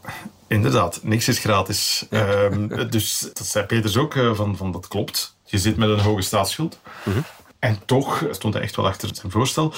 inderdaad. 0.47 1.01
Niks 1.03 1.29
is 1.29 1.39
gratis. 1.39 2.07
Ja. 2.11 2.43
Um, 2.43 2.69
dus 2.91 3.19
dat 3.19 3.47
zei 3.47 3.67
Peters 3.67 3.97
ook, 3.97 4.15
eh, 4.15 4.35
van, 4.35 4.57
van 4.57 4.73
dat 4.73 4.89
klopt. 4.89 5.37
Je 5.45 5.59
zit 5.59 5.77
met 5.77 5.89
een 5.89 6.01
hoge 6.01 6.23
staatsschuld. 6.23 6.79
Uh 6.85 7.07
mhm. 7.07 7.17
-huh. 7.17 7.25
En 7.59 7.79
toch 7.85 8.27
stond 8.31 8.55
hij 8.55 8.63
echt 8.63 8.77
wel 8.77 8.87
achter 8.87 9.15
zijn 9.15 9.33
voorstel. 9.33 9.73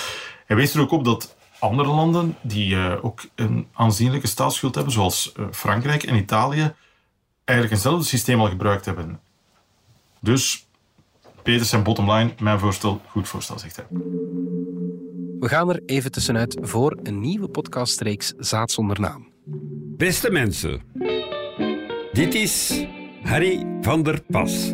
Hij 0.47 0.57
wees 0.57 0.75
er 0.75 0.81
ook 0.81 0.91
op 0.91 1.05
dat 1.05 1.37
andere 1.59 1.89
landen 1.89 2.37
die 2.43 2.75
uh, 2.75 3.05
ook 3.05 3.25
een 3.35 3.69
aanzienlijke 3.73 4.27
staatsschuld 4.27 4.75
hebben, 4.75 4.93
zoals 4.93 5.33
Frankrijk 5.51 6.03
en 6.03 6.17
Italië, 6.17 6.75
eigenlijk 7.45 7.71
eenzelfde 7.71 8.07
systeem 8.07 8.41
al 8.41 8.49
gebruikt 8.49 8.85
hebben. 8.85 9.21
Dus, 10.21 10.69
Peters 11.43 11.73
en 11.73 11.83
bottom 11.83 12.11
line, 12.11 12.35
mijn 12.41 12.59
voorstel, 12.59 13.01
goed 13.09 13.29
voorstel, 13.29 13.59
zegt 13.59 13.77
hij. 13.77 13.85
We 15.39 15.49
gaan 15.49 15.71
er 15.71 15.83
even 15.87 16.13
tussenuit 16.13 16.59
voor 16.61 16.99
een 17.03 17.21
nieuwe 17.21 17.49
podcastreeks 17.49 18.33
Zaad 18.39 18.71
zonder 18.71 19.01
naam. 19.01 19.29
Beste 19.97 20.31
mensen, 20.31 20.83
dit 22.13 22.35
is 22.35 22.85
Harry 23.23 23.67
van 23.81 24.03
der 24.03 24.23
Pas. 24.23 24.73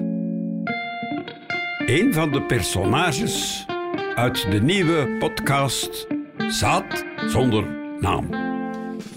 Een 1.87 2.13
van 2.13 2.33
de 2.33 2.43
personages 2.43 3.67
uit 4.15 4.51
de 4.51 4.61
nieuwe 4.61 5.17
podcast 5.19 6.07
Zaad 6.49 7.05
zonder 7.27 7.67
naam. 8.01 8.29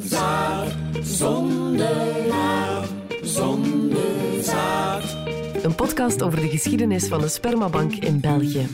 Zaad 0.01 0.73
zonder 1.01 2.27
naam, 2.27 2.85
zonder 3.23 4.43
zaad. 4.43 5.24
Een 5.65 5.75
podcast 5.75 6.23
over 6.23 6.41
de 6.41 6.49
geschiedenis 6.49 7.07
van 7.07 7.21
de 7.21 7.27
spermabank 7.27 7.95
in 7.95 8.19
België. 8.19 8.67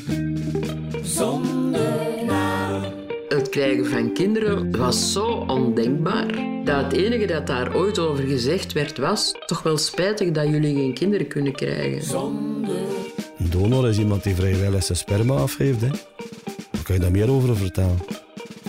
Zonder 1.03 2.25
naam. 2.25 2.83
Het 3.27 3.49
krijgen 3.49 3.85
van 3.85 4.13
kinderen 4.13 4.77
was 4.77 5.11
zo 5.11 5.25
ondenkbaar 5.47 6.27
dat 6.63 6.83
het 6.83 6.93
enige 6.93 7.25
dat 7.25 7.47
daar 7.47 7.75
ooit 7.75 7.99
over 7.99 8.23
gezegd 8.23 8.73
werd 8.73 8.97
was 8.97 9.35
toch 9.45 9.63
wel 9.63 9.77
spijtig 9.77 10.31
dat 10.31 10.47
jullie 10.47 10.75
geen 10.75 10.93
kinderen 10.93 11.27
kunnen 11.27 11.51
krijgen. 11.51 12.03
Zonder 12.03 12.75
Een 13.37 13.49
donor 13.49 13.87
is 13.87 13.97
iemand 13.97 14.23
die 14.23 14.35
vrijwillig 14.35 14.83
zijn 14.83 14.97
sperma 14.97 15.35
afgeeft. 15.35 15.81
Hè. 15.81 15.89
Daar 16.71 16.83
kan 16.83 16.95
je 16.95 17.01
daar 17.01 17.11
meer 17.11 17.29
over 17.29 17.57
vertellen. 17.57 17.99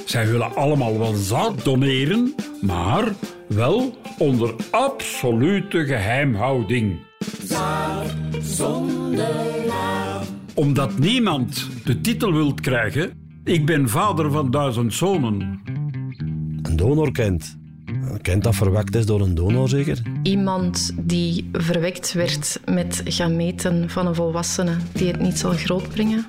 Zij 0.05 0.27
willen 0.27 0.55
allemaal 0.55 0.99
wel 0.99 1.15
zaad 1.15 1.65
doneren, 1.65 2.35
maar 2.61 3.13
wel 3.47 3.97
onder 4.19 4.55
absolute 4.71 5.85
geheimhouding. 5.85 7.11
Zaad, 7.63 8.15
zonder 8.43 9.67
naam. 9.67 10.23
Omdat 10.55 10.99
niemand 10.99 11.69
de 11.85 12.01
titel 12.01 12.33
wilt 12.33 12.61
krijgen, 12.61 13.11
ik 13.45 13.67
ben 13.67 13.89
vader 13.89 14.31
van 14.31 14.51
duizend 14.51 14.95
zonen. 14.95 15.61
Een 16.63 16.77
donor 16.77 17.13
kent. 17.13 17.57
Een 17.87 18.21
kind 18.21 18.45
dat 18.45 18.55
verwekt 18.55 18.95
is 18.95 19.07
door 19.07 19.21
een 19.21 19.35
donor 19.35 19.69
zeker? 19.69 20.03
Iemand 20.23 20.95
die 20.99 21.49
verwekt 21.53 22.13
werd 22.13 22.61
met 22.65 23.03
gameten 23.05 23.91
van 23.91 24.07
een 24.07 24.15
volwassene 24.15 24.77
die 24.93 25.07
het 25.07 25.21
niet 25.21 25.39
zal 25.39 25.53
grootbrengen. 25.53 26.27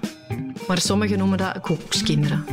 Maar 0.67 0.77
sommigen 0.77 1.17
noemen 1.17 1.37
dat 1.37 1.59
koekskinderen. 1.61 2.45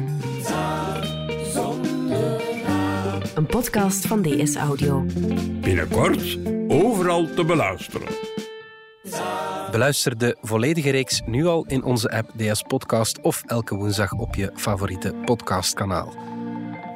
Een 3.35 3.47
podcast 3.47 4.07
van 4.07 4.23
DS 4.23 4.55
Audio. 4.55 5.07
Binnenkort 5.61 6.39
overal 6.69 7.29
te 7.35 7.45
beluisteren. 7.45 8.30
Beluister 9.71 10.19
de 10.19 10.37
volledige 10.43 10.91
reeks 10.91 11.21
nu 11.27 11.47
al 11.47 11.65
in 11.69 11.83
onze 11.83 12.11
app 12.11 12.31
DS 12.37 12.63
Podcast 12.63 13.21
of 13.21 13.43
elke 13.47 13.75
woensdag 13.75 14.13
op 14.13 14.35
je 14.35 14.51
favoriete 14.55 15.15
podcastkanaal. 15.25 16.15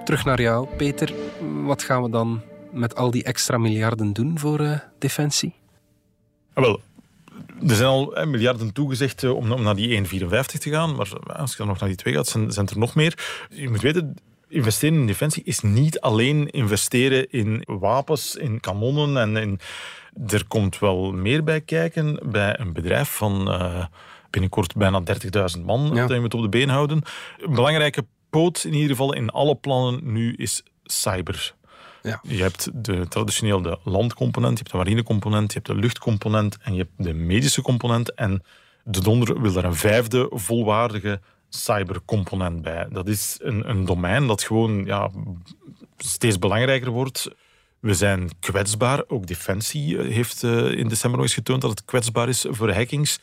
Terug 0.04 0.24
naar 0.24 0.40
jou, 0.40 0.68
Peter. 0.76 1.12
Wat 1.64 1.82
gaan 1.82 2.02
we 2.02 2.10
dan 2.10 2.42
met 2.72 2.96
al 2.96 3.10
die 3.10 3.24
extra 3.24 3.58
miljarden 3.58 4.12
doen 4.12 4.38
voor 4.38 4.60
eh, 4.60 4.78
defensie? 4.98 5.54
Ah, 6.52 6.64
wel, 6.64 6.80
er 7.68 7.74
zijn 7.74 7.88
al 7.88 8.26
miljarden 8.26 8.72
toegezegd 8.72 9.22
eh, 9.22 9.36
om, 9.36 9.52
om 9.52 9.62
naar 9.62 9.76
die 9.76 10.04
1,54 10.04 10.08
te 10.58 10.70
gaan. 10.70 10.96
Maar 10.96 11.12
eh, 11.26 11.36
als 11.36 11.50
je 11.50 11.56
dan 11.56 11.66
nog 11.66 11.78
naar 11.78 11.88
die 11.88 11.98
2 11.98 12.14
gaat, 12.14 12.26
zijn, 12.26 12.52
zijn 12.52 12.68
er 12.68 12.78
nog 12.78 12.94
meer. 12.94 13.46
Je 13.50 13.68
moet 13.68 13.80
weten, 13.80 14.14
investeren 14.48 14.98
in 14.98 15.06
defensie 15.06 15.42
is 15.44 15.60
niet 15.60 16.00
alleen 16.00 16.50
investeren 16.50 17.30
in 17.30 17.62
wapens, 17.66 18.36
in 18.36 18.60
kanonnen. 18.60 19.16
En 19.16 19.36
in, 19.36 19.60
er 20.28 20.46
komt 20.46 20.78
wel 20.78 21.12
meer 21.12 21.44
bij 21.44 21.60
kijken 21.60 22.18
bij 22.22 22.58
een 22.60 22.72
bedrijf 22.72 23.08
van 23.08 23.50
eh, 23.50 23.84
binnenkort 24.30 24.74
bijna 24.74 25.02
30.000 25.56 25.64
man 25.64 25.90
Ja. 25.94 26.06
dat 26.06 26.10
je 26.10 26.20
moet 26.20 26.34
op 26.34 26.42
de 26.42 26.48
been 26.48 26.68
houden. 26.68 27.02
Een 27.38 27.54
belangrijke 27.54 28.06
poot 28.30 28.64
in 28.64 28.74
ieder 28.74 28.90
geval 28.90 29.14
in 29.14 29.30
alle 29.30 29.54
plannen 29.54 30.12
nu 30.12 30.32
is 30.32 30.62
cyber. 30.84 31.54
Ja. 32.02 32.20
Je 32.22 32.42
hebt 32.42 32.70
de, 32.84 33.08
traditioneel 33.08 33.62
de 33.62 33.78
landcomponent, 33.84 34.52
je 34.52 34.58
hebt 34.58 34.70
de 34.70 34.76
marinecomponent, 34.76 35.52
je 35.52 35.54
hebt 35.54 35.66
de 35.66 35.74
luchtcomponent 35.74 36.58
en 36.62 36.74
je 36.74 36.78
hebt 36.78 37.04
de 37.04 37.14
medische 37.14 37.62
component. 37.62 38.14
En 38.14 38.42
de 38.84 39.00
Donder 39.00 39.40
wil 39.40 39.52
daar 39.52 39.64
een 39.64 39.74
vijfde 39.74 40.26
volwaardige 40.30 41.20
cybercomponent 41.48 42.62
bij. 42.62 42.86
Dat 42.90 43.08
is 43.08 43.38
een, 43.42 43.68
een 43.68 43.84
domein 43.84 44.26
dat 44.26 44.42
gewoon 44.42 44.84
ja, 44.84 45.10
steeds 45.96 46.38
belangrijker 46.38 46.90
wordt. 46.90 47.28
We 47.84 47.94
zijn 47.94 48.30
kwetsbaar. 48.40 49.02
Ook 49.08 49.26
Defensie 49.26 49.98
eh, 49.98 50.14
heeft 50.14 50.42
eh, 50.42 50.50
in 50.70 50.88
december 50.88 51.18
nog 51.18 51.28
eens 51.28 51.34
getoond 51.34 51.60
dat 51.60 51.70
het 51.70 51.84
kwetsbaar 51.84 52.28
is 52.28 52.44
voor 52.48 52.72
hackings. 52.72 53.18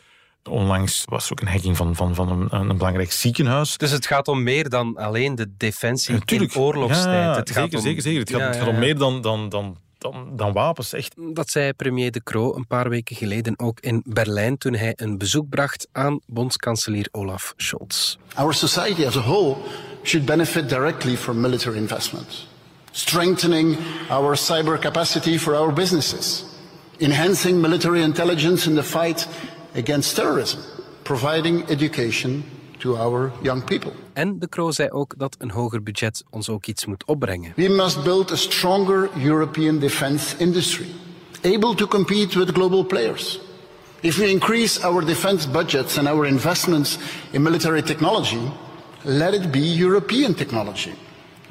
Onlangs 0.49 1.03
was 1.05 1.25
er 1.25 1.31
ook 1.31 1.41
een 1.41 1.47
hacking 1.47 1.77
van, 1.77 1.95
van, 1.95 2.15
van 2.15 2.29
een, 2.29 2.69
een 2.69 2.77
belangrijk 2.77 3.11
ziekenhuis. 3.11 3.77
Dus 3.77 3.91
het 3.91 4.05
gaat 4.05 4.27
om 4.27 4.43
meer 4.43 4.69
dan 4.69 4.97
alleen 4.97 5.35
de 5.35 5.47
defensie 5.57 6.13
Natuurlijk. 6.13 6.53
in 6.53 6.61
oorlogstijd. 6.61 7.23
Ja, 7.23 7.35
het 7.35 7.51
gaat 7.51 7.63
zeker, 7.63 7.77
om, 7.77 7.83
zeker, 7.83 8.01
zeker. 8.01 8.19
Het 8.19 8.29
gaat, 8.29 8.39
Ja, 8.39 8.45
het 8.45 8.55
ja, 8.55 8.61
gaat 8.61 8.73
om 8.73 8.79
meer 8.79 8.97
dan, 8.97 9.21
dan, 9.21 9.49
dan, 9.49 9.77
dan, 9.97 10.35
dan 10.35 10.53
wapens. 10.53 10.93
Echt. 10.93 11.13
Dat 11.33 11.49
zei 11.49 11.73
premier 11.73 12.11
De 12.11 12.23
Croo 12.23 12.55
een 12.55 12.67
paar 12.67 12.89
weken 12.89 13.15
geleden 13.15 13.59
ook 13.59 13.79
in 13.79 14.01
Berlijn 14.05 14.57
toen 14.57 14.73
hij 14.73 14.93
een 14.95 15.17
bezoek 15.17 15.49
bracht 15.49 15.87
aan 15.91 16.19
bondskanselier 16.25 17.07
Olaf 17.11 17.53
Scholz. 17.57 18.15
Our 18.35 18.53
society 18.53 19.05
as 19.05 19.17
a 19.17 19.21
whole 19.21 19.55
should 20.03 20.25
benefit 20.25 20.69
directly 20.69 21.17
from 21.17 21.39
military 21.39 21.77
investment, 21.77 22.47
strengthening 22.91 23.77
our 24.09 24.35
cyber 24.35 24.79
capacity 24.79 25.37
for 25.37 25.55
our 25.55 25.73
businesses, 25.73 26.43
enhancing 26.99 27.61
military 27.61 28.01
intelligence 28.01 28.67
in 28.67 28.75
the 28.75 28.83
fight 28.83 29.27
against 29.75 30.15
terrorism, 30.15 30.61
providing 31.03 31.63
education 31.69 32.43
to 32.79 32.97
our 32.97 33.31
young 33.41 33.63
people. 33.63 33.91
En 34.13 34.39
De 34.39 34.49
Croo 34.49 34.71
zei 34.71 34.89
ook 34.89 35.13
dat 35.17 35.35
een 35.39 35.51
hoger 35.51 35.83
budget 35.83 36.23
ons 36.29 36.49
ook 36.49 36.65
iets 36.65 36.85
moet 36.85 37.05
opbrengen. 37.05 37.53
We 37.55 37.69
must 37.69 38.03
build 38.03 38.31
a 38.31 38.35
stronger 38.35 39.09
European 39.23 39.79
defense 39.79 40.37
industry, 40.37 40.87
able 41.43 41.75
to 41.75 41.87
compete 41.87 42.39
with 42.39 42.49
global 42.51 42.85
players. 42.85 43.39
If 44.01 44.17
we 44.17 44.29
increase 44.29 44.83
our 44.83 45.05
defense 45.05 45.49
budgets 45.49 45.97
and 45.97 46.07
our 46.07 46.25
investments 46.25 46.97
in 47.31 47.41
military 47.41 47.81
technology, 47.81 48.51
let 49.03 49.33
it 49.33 49.51
be 49.51 49.59
European 49.59 50.33
technology, 50.33 50.93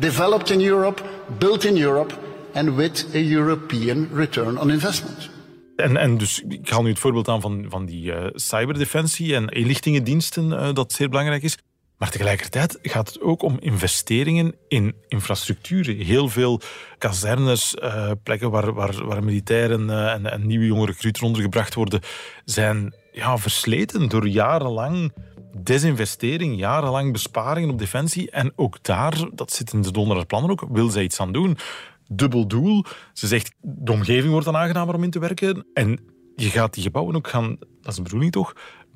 developed 0.01 0.51
in 0.51 0.61
Europe, 0.61 1.03
built 1.39 1.65
in 1.65 1.77
Europe, 1.77 2.15
and 2.55 2.77
with 2.77 3.07
a 3.15 3.19
European 3.19 4.09
return 4.15 4.59
on 4.59 4.71
investment. 4.71 5.31
En, 5.77 5.97
en 5.97 6.19
dus, 6.19 6.43
ik 6.49 6.69
haal 6.69 6.83
nu 6.83 6.89
het 6.89 6.99
voorbeeld 6.99 7.29
aan 7.29 7.41
van, 7.41 7.67
van 7.69 7.87
die 7.87 8.13
eh, 8.13 8.27
cyberdefensie 8.35 9.35
en 9.35 9.49
inlichtingendiensten, 9.49 10.53
eh, 10.53 10.73
dat 10.73 10.93
zeer 10.93 11.09
belangrijk 11.09 11.43
is. 11.43 11.59
Maar 11.99 12.11
tegelijkertijd 12.11 12.79
gaat 12.83 13.09
het 13.09 13.21
ook 13.21 13.43
om 13.43 13.57
investeringen 13.61 14.55
in 14.69 14.95
infrastructuren. 15.09 15.97
Heel 15.97 16.29
veel 16.29 16.61
kazernes, 16.99 17.75
eh, 17.75 18.11
plekken 18.23 18.51
waar, 18.51 18.73
waar, 18.73 19.07
waar 19.07 19.25
militairen 19.25 19.91
en, 19.91 20.31
en 20.33 20.47
nieuwe 20.47 20.67
jonge 20.67 20.87
recruten 20.87 21.27
ondergebracht 21.27 21.75
worden, 21.75 22.01
zijn 22.45 22.95
ja, 23.13 23.39
versleten 23.39 24.09
door 24.09 24.29
jarenlang 24.29 25.13
desinvestering, 25.59 26.59
jarenlang 26.59 27.13
besparingen 27.13 27.71
op 27.71 27.79
defensie. 27.79 28.31
En 28.31 28.53
ook 28.57 28.83
daar, 28.83 29.29
dat 29.35 29.53
zit 29.53 29.73
in 29.73 29.83
de 29.83 29.93
donderdagsplannen 29.93 30.51
ook, 30.51 30.65
wil 30.71 30.89
zij 30.89 31.03
iets 31.03 31.21
aan 31.21 31.33
doen. 31.33 31.57
Dubbel 32.09 32.47
doel. 32.47 32.85
Ze 33.13 33.27
zegt, 33.27 33.53
de 33.61 33.93
omgeving 33.93 34.31
wordt 34.31 34.47
dan 34.47 34.57
aangenamer 34.57 34.95
om 34.95 35.03
in 35.03 35.11
te 35.11 35.19
werken. 35.19 35.67
En 35.75 35.99
je 36.37 36.49
gaat 36.49 36.75
die 36.75 36.83
gebouwen 36.83 37.17
ook 37.17 37.29
gaan, 37.29 37.57
dat 37.59 37.91
is 37.91 37.95
de 37.95 38.03
bedoeling 38.03 38.33
toch, 38.33 38.53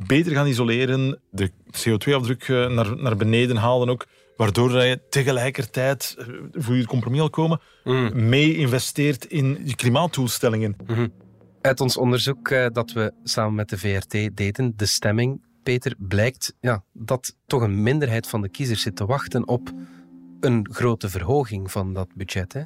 beter 0.06 0.32
gaan 0.32 0.46
isoleren, 0.46 1.20
de 1.30 1.50
CO2-afdruk 1.50 2.48
eh, 2.48 2.68
naar, 2.68 2.96
naar 2.96 3.16
beneden 3.16 3.56
halen 3.56 3.88
ook, 3.88 4.06
waardoor 4.36 4.82
je 4.82 5.00
tegelijkertijd, 5.10 6.14
eh, 6.18 6.26
voel 6.52 6.74
je 6.74 6.80
het 6.80 6.90
compromis 6.90 7.20
al 7.20 7.30
komen, 7.30 7.60
mee 8.12 8.56
investeert 8.56 9.24
in 9.24 9.60
je 9.64 9.74
klimaatdoelstellingen. 9.74 10.76
Uit 11.60 11.80
ons 11.80 11.96
onderzoek 11.96 12.48
eh, 12.48 12.66
dat 12.72 12.92
we 12.92 13.12
samen 13.22 13.54
met 13.54 13.68
de 13.68 13.78
VRT 13.78 14.36
deden, 14.36 14.72
de 14.76 14.86
stemming, 14.86 15.42
Peter, 15.64 15.94
blijkt 15.98 16.54
ja, 16.60 16.82
dat 16.92 17.36
toch 17.46 17.62
een 17.62 17.82
minderheid 17.82 18.28
van 18.28 18.42
de 18.42 18.48
kiezers 18.48 18.82
zit 18.82 18.96
te 18.96 19.06
wachten 19.06 19.48
op 19.48 19.72
een 20.40 20.68
grote 20.72 21.08
verhoging 21.08 21.70
van 21.70 21.92
dat 21.92 22.08
budget. 22.14 22.52
Hè? 22.52 22.62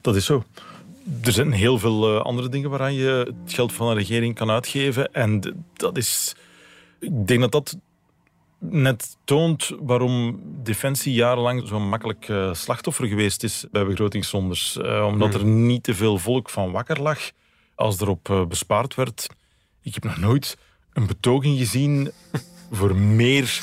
Dat 0.00 0.16
is 0.16 0.24
zo. 0.24 0.44
Er 1.22 1.32
zijn 1.32 1.52
heel 1.52 1.78
veel 1.78 2.16
eh, 2.16 2.24
andere 2.24 2.48
dingen 2.48 2.70
waaraan 2.70 2.94
je 2.94 3.34
het 3.44 3.54
geld 3.54 3.72
van 3.72 3.88
een 3.88 3.96
regering 3.96 4.34
kan 4.34 4.50
uitgeven. 4.50 5.12
En 5.12 5.64
dat 5.72 5.96
is. 5.96 6.34
Ik 7.00 7.26
denk 7.26 7.40
dat 7.40 7.52
dat 7.52 7.76
net 8.58 9.16
toont 9.24 9.72
waarom 9.80 10.40
Defensie 10.62 11.12
jarenlang 11.12 11.68
zo'n 11.68 11.88
makkelijk 11.88 12.28
eh, 12.28 12.54
slachtoffer 12.54 13.06
geweest 13.06 13.42
is 13.42 13.64
bij 13.70 13.86
begrotingsrondes. 13.86 14.76
Eh, 14.76 15.06
omdat 15.06 15.34
er 15.34 15.44
niet 15.44 15.82
te 15.82 15.94
veel 15.94 16.18
volk 16.18 16.50
van 16.50 16.70
wakker 16.70 17.02
lag 17.02 17.30
als 17.74 18.00
erop 18.00 18.46
bespaard 18.48 18.94
werd. 18.94 19.26
Ik 19.82 19.94
heb 19.94 20.04
nog 20.04 20.16
nooit 20.18 20.56
een 20.96 21.06
betoging 21.06 21.58
gezien 21.58 22.10
voor 22.70 22.96
meer 22.96 23.60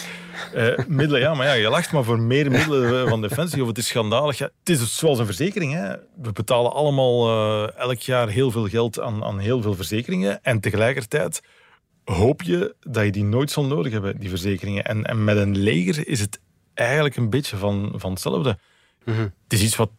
uh, 0.56 0.78
middelen. 0.88 1.22
Ja, 1.22 1.34
maar 1.34 1.46
ja, 1.46 1.54
je 1.54 1.70
lacht 1.70 1.92
maar 1.92 2.04
voor 2.04 2.20
meer 2.20 2.52
middelen 2.52 3.10
van 3.10 3.22
defensie. 3.22 3.62
Of 3.62 3.68
het 3.68 3.78
is 3.78 3.88
schandalig. 3.88 4.38
Ja, 4.38 4.46
het 4.60 4.70
is 4.70 4.80
dus 4.80 4.98
zoals 4.98 5.20
een 5.20 5.25
verzekering. 5.25 5.74
Hè. 5.74 5.96
We 6.22 6.32
betalen 6.34 6.74
allemaal 6.74 7.30
uh, 7.30 7.78
elk 7.78 8.00
jaar 8.00 8.30
heel 8.30 8.52
veel 8.52 8.68
geld 8.68 9.00
aan, 9.00 9.24
aan 9.24 9.40
heel 9.40 9.62
veel 9.62 9.75
verzekeringen. 9.75 10.44
En 10.44 10.60
tegelijkertijd 10.60 11.42
hoop 12.04 12.42
je 12.42 12.75
dat 12.80 13.04
je 13.04 13.12
die 13.12 13.24
nooit 13.24 13.52
zal 13.52 13.66
nodig 13.66 13.92
hebben, 13.92 14.20
die 14.20 14.30
verzekeringen. 14.30 14.84
En, 14.84 15.06
en 15.06 15.24
met 15.24 15.38
een 15.38 15.58
leger 15.58 16.08
is 16.08 16.20
het 16.20 16.40
eigenlijk 16.74 17.16
een 17.16 17.30
beetje 17.30 17.58
van, 17.58 17.92
van 17.96 18.12
hetzelfde. 18.12 18.58
Mm 19.06 19.13
-hmm. 19.13 19.34
Het 19.44 19.54
is 19.54 19.63
iets 19.63 19.75
wat 19.75 19.92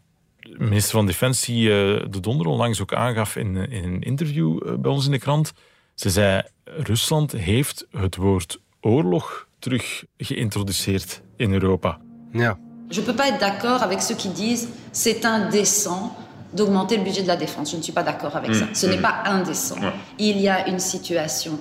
minister 0.58 0.92
van 0.92 1.06
Defensie 1.06 1.68
uh, 1.68 2.04
De 2.10 2.20
Donder 2.20 2.46
onlangs 2.46 2.80
ook 2.80 2.94
aangaf 2.94 3.36
in, 3.36 3.56
in 3.56 3.84
een 3.84 4.02
interview 4.02 4.78
bij 4.80 4.90
ons 4.90 5.04
in 5.04 5.10
de 5.10 5.18
krant. 5.18 5.52
Ze 5.94 6.10
zei, 6.10 6.42
Rusland 6.64 7.32
heeft 7.32 7.86
het 7.90 8.16
woord 8.16 8.58
oorlog 8.80 9.46
terug 9.58 10.04
geïntroduceerd 10.18 11.20
in 11.36 11.52
Europa. 11.52 11.98
Ja. 12.32 12.58
Je 12.88 13.00
peux 13.00 13.14
pas 13.14 13.28
être 13.28 13.40
d'accord 13.40 13.82
avec 13.82 14.02
ceux 14.02 14.16
qui 14.16 14.28
disent 14.28 14.68
c'est 14.92 15.24
indécent 15.24 16.16
d'augmenter 16.52 16.96
le 16.96 17.02
budget 17.04 17.22
de 17.22 17.28
la 17.28 17.36
défense. 17.36 17.70
Je 17.70 17.76
ne 17.76 17.82
suis 17.82 17.92
pas 17.92 18.02
d'accord 18.02 18.36
avec 18.36 18.50
mmh, 18.50 18.54
ça. 18.54 18.66
Ce 18.72 18.86
mmh. 18.86 18.90
n'est 18.90 19.00
pas 19.00 19.22
indécent. 19.24 19.76
Ouais. 19.80 19.92
Il 20.18 20.40
y 20.40 20.48
a 20.48 20.68
une 20.68 20.78
situation 20.78 21.58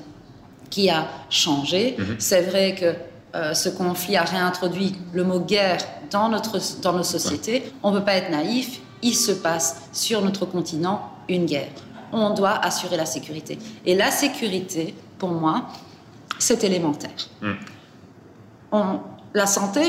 qui 0.70 0.90
a 0.90 1.08
changé. 1.30 1.96
Mmh. 1.98 2.04
C'est 2.20 2.42
vrai 2.42 2.76
que 2.76 2.94
euh, 3.36 3.54
ce 3.54 3.70
conflit 3.70 4.18
a 4.18 4.24
réintroduit 4.24 4.96
le 5.14 5.24
mot 5.24 5.40
guerre 5.40 5.80
dans, 6.12 6.30
notre, 6.30 6.60
dans 6.82 6.94
nos 6.94 7.04
sociétés. 7.04 7.60
Ouais. 7.60 7.72
On 7.84 7.92
ne 7.92 8.00
peut 8.00 8.06
pas 8.06 8.16
être 8.16 8.30
naïf. 8.30 8.80
Il 9.02 9.16
se 9.16 9.32
passe 9.32 9.82
sur 9.92 10.22
notre 10.22 10.46
continent 10.46 11.10
une 11.28 11.46
guerre. 11.46 11.72
On 12.14 12.34
doit 12.34 12.58
assurer 12.64 12.98
la 12.98 13.06
sécurité. 13.06 13.58
Et 13.86 13.96
la 13.96 14.12
sécurité, 14.12 14.94
pour 15.18 15.32
moi, 15.32 15.66
c'est 16.40 16.64
élémentaire. 16.64 17.12
On, 18.72 19.00
la 19.34 19.46
santé, 19.46 19.82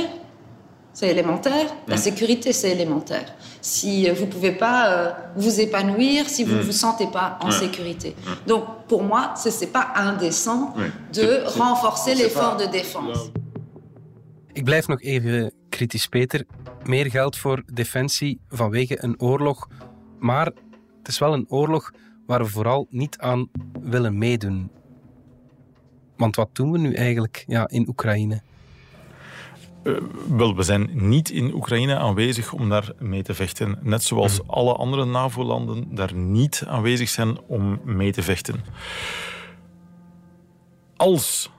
c'est 0.93 1.09
élémentaire. 1.09 1.66
La 1.87 1.97
sécurité, 1.97 2.52
c'est 2.52 2.71
élémentaire. 2.71 3.35
Si 3.61 4.09
vous 4.11 4.26
ne 4.26 4.31
pouvez 4.31 4.52
pas 4.52 4.88
euh, 4.88 5.12
vous 5.37 5.61
épanouir, 5.61 6.28
si 6.28 6.45
vous 6.45 6.54
ne 6.54 6.62
vous 6.62 6.73
sentez 6.73 7.09
pas 7.09 7.38
en 7.40 7.50
sécurité. 7.50 8.14
Donc, 8.47 8.64
pour 8.88 9.02
moi, 9.02 9.35
ce 9.37 9.49
n'est 9.49 9.71
pas 9.71 9.88
indécent 9.97 10.75
de 11.12 11.43
renforcer 11.59 12.14
l'effort 12.14 12.57
de 12.57 12.66
défense. 12.66 13.31
Ik 14.52 14.64
blijf 14.64 14.88
nog 14.88 15.00
even 15.02 15.52
kritisch, 15.69 16.07
Peter. 16.07 16.45
Meer 16.85 17.11
geld 17.11 17.37
voor 17.37 17.62
defensie 17.73 18.40
vanwege 18.49 19.04
een 19.04 19.21
oorlog. 19.21 19.69
Maar 20.19 20.47
het 20.99 21.09
is 21.09 21.19
wel 21.19 21.33
een 21.33 21.45
oorlog 21.49 21.90
waar 22.26 22.43
we 22.43 22.50
vooral 22.50 22.87
niet 22.90 23.19
aan 23.19 23.49
willen 23.81 24.19
meedoen. 24.19 24.71
Want 26.16 26.37
wat 26.37 26.49
doen 26.52 26.73
we 26.73 26.78
nu 26.78 26.95
eigenlijk 26.95 27.45
ja, 27.47 27.69
in 27.69 27.88
Oekraïne? 27.88 28.43
Uh, 29.83 29.97
wel, 30.28 30.57
we 30.57 30.62
zijn 30.62 30.90
niet 30.93 31.31
in 31.31 31.54
Oekraïne 31.54 31.97
aanwezig 31.97 32.52
om 32.52 32.69
daar 32.69 32.93
mee 32.99 33.23
te 33.23 33.35
vechten. 33.35 33.78
Net 33.83 34.02
zoals 34.02 34.43
mm. 34.43 34.50
alle 34.50 34.75
andere 34.75 35.04
NAVO-landen 35.04 35.95
daar 35.95 36.14
niet 36.14 36.64
aanwezig 36.66 37.09
zijn 37.09 37.38
om 37.47 37.81
mee 37.85 38.12
te 38.12 38.23
vechten. 38.23 38.61
Als 40.97 41.50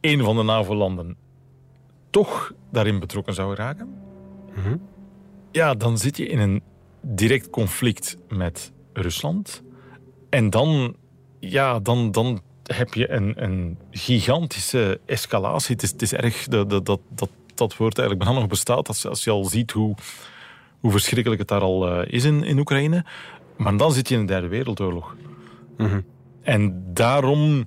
een 0.00 0.24
van 0.24 0.36
de 0.36 0.42
NAVO-landen 0.42 1.16
toch 2.10 2.52
daarin 2.70 2.98
betrokken 2.98 3.34
zou 3.34 3.54
raken, 3.54 3.86
mm 3.86 4.62
-hmm. 4.62 4.80
ja, 5.50 5.74
dan 5.74 5.98
zit 5.98 6.16
je 6.16 6.26
in 6.26 6.38
een 6.38 6.62
direct 7.00 7.50
conflict 7.50 8.18
met 8.28 8.72
Rusland. 8.92 9.62
En 10.28 10.50
dan, 10.50 10.96
ja, 11.40 11.78
dan, 11.78 12.10
dan 12.10 12.40
heb 12.62 12.94
je 12.94 13.10
een, 13.10 13.44
een 13.44 13.78
gigantische 13.90 15.00
escalatie. 15.06 15.74
Het 15.74 15.82
is, 15.82 15.90
het 15.90 16.02
is 16.02 16.12
erg 16.12 16.46
dat, 16.48 16.70
dat, 16.70 16.86
dat, 16.86 17.30
dat 17.54 17.76
woord 17.76 17.98
eigenlijk 17.98 18.28
bijna 18.28 18.40
nog 18.40 18.48
bestaat. 18.48 18.88
Als, 18.88 19.06
als 19.06 19.24
je 19.24 19.30
al 19.30 19.44
ziet 19.44 19.70
hoe, 19.70 19.94
hoe 20.80 20.90
verschrikkelijk 20.90 21.40
het 21.40 21.48
daar 21.48 21.60
al 21.60 22.02
uh, 22.02 22.12
is 22.12 22.24
in, 22.24 22.42
in 22.42 22.58
Oekraïne. 22.58 23.04
Maar 23.56 23.76
dan 23.76 23.92
zit 23.92 24.08
je 24.08 24.14
in 24.14 24.20
de 24.20 24.32
derde 24.32 24.48
wereldoorlog. 24.48 25.16
Mm 25.76 25.86
-hmm. 25.86 26.04
En 26.42 26.84
daarom, 26.94 27.66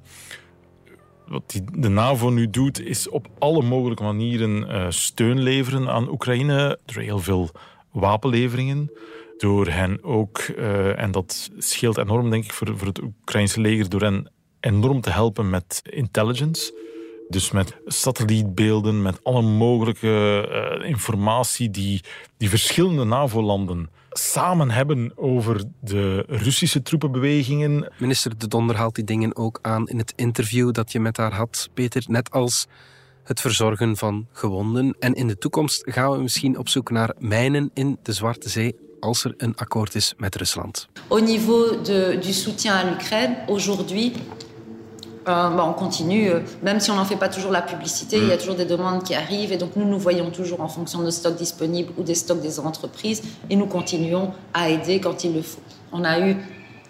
wat 1.28 1.52
die, 1.52 1.64
de 1.72 1.90
NAVO 1.90 2.30
nu 2.30 2.50
doet, 2.50 2.82
is 2.82 3.10
op 3.10 3.28
alle 3.40 3.62
mogelijke 3.62 4.04
manieren 4.04 4.52
uh, 4.52 4.86
steun 4.90 5.40
leveren 5.40 5.90
aan 5.90 6.10
Oekraïne. 6.10 6.80
Door 6.86 7.04
heel 7.04 7.20
veel 7.20 7.50
wapenleveringen. 7.92 8.92
Door 9.42 9.68
hen 9.68 10.04
ook, 10.04 10.48
uh, 10.58 11.00
en 11.00 11.12
dat 11.12 11.50
scheelt 11.58 11.98
enorm 11.98 12.30
denk 12.30 12.44
ik 12.44 12.54
voor, 12.54 12.78
voor 12.78 12.88
het 12.88 13.02
Oekraïnse 13.02 13.62
leger, 13.62 13.90
door 13.90 14.02
hen 14.02 14.32
enorm 14.60 15.02
te 15.02 15.10
helpen 15.10 15.50
met 15.50 15.82
intelligence. 15.84 16.74
Dus 17.30 17.52
met 17.52 17.78
satellietbeelden, 17.86 19.02
met 19.02 19.24
alle 19.24 19.42
mogelijke 19.42 20.48
uh, 20.82 20.90
informatie 20.90 21.70
die, 21.70 22.04
die 22.38 22.50
verschillende 22.50 23.04
NAVO-landen 23.04 23.90
samen 24.10 24.72
hebben 24.72 25.12
over 25.16 25.64
de 25.80 26.24
Russische 26.28 26.82
troepenbewegingen. 26.82 27.92
Minister 27.98 28.38
De 28.38 28.48
Donder 28.48 28.76
haalt 28.76 28.96
die 28.96 29.04
dingen 29.04 29.36
ook 29.36 29.60
aan 29.62 29.88
in 29.88 29.98
het 29.98 30.14
interview 30.16 30.72
dat 30.72 30.92
je 30.92 31.00
met 31.00 31.18
haar 31.18 31.34
had, 31.34 31.70
Peter. 31.74 32.04
Net 32.08 32.32
als 32.32 32.68
het 33.24 33.42
verzorgen 33.42 33.98
van 33.98 34.28
gewonden. 34.32 34.96
En 35.00 35.14
in 35.14 35.28
de 35.28 35.38
toekomst 35.38 35.92
gaan 35.92 36.12
we 36.12 36.18
misschien 36.18 36.58
op 36.58 36.70
zoek 36.70 36.92
naar 36.92 37.16
mijnen 37.20 37.72
in 37.74 38.00
de 38.04 38.14
Zwarte 38.14 38.50
Zee 38.50 38.90
als 39.02 39.24
er 39.24 39.34
een 39.38 39.54
akkoord 39.56 39.96
is 39.96 40.14
met 40.18 40.36
Rusland. 40.36 40.88
Au 41.08 41.20
niveau 41.20 41.82
de, 41.82 42.18
du 42.22 42.34
soutien 42.34 42.74
à 42.76 42.84
l'Ukraine, 42.84 43.36
aujourd'hui, 43.48 44.14
Euh, 45.28 45.50
bah, 45.52 45.66
on 45.68 45.74
continue, 45.74 46.30
euh, 46.30 46.40
même 46.64 46.80
si 46.80 46.90
on 46.90 46.96
n'en 46.96 47.06
fait 47.06 47.16
pas 47.16 47.30
toujours 47.30 47.52
la 47.52 47.62
publicité, 47.62 48.18
mmh. 48.18 48.24
il 48.24 48.30
y 48.30 48.32
a 48.32 48.38
toujours 48.38 48.56
des 48.56 48.66
demandes 48.66 49.04
qui 49.04 49.14
arrivent 49.14 49.52
et 49.52 49.58
donc 49.58 49.76
nous 49.76 49.86
nous 49.86 50.00
voyons 50.00 50.32
toujours 50.32 50.62
en 50.62 50.68
fonction 50.68 50.98
de 50.98 51.04
nos 51.04 51.12
stocks 51.12 51.36
disponibles 51.36 51.94
ou 52.00 52.02
des 52.02 52.16
stocks 52.16 52.42
des 52.42 52.60
entreprises 52.60 53.22
et 53.48 53.56
nous 53.56 53.68
continuons 53.68 54.32
à 54.56 54.70
aider 54.70 55.00
quand 55.00 55.24
il 55.24 55.36
le 55.36 55.44
faut. 55.44 55.62
On 55.92 56.04
a 56.04 56.20
eu 56.28 56.38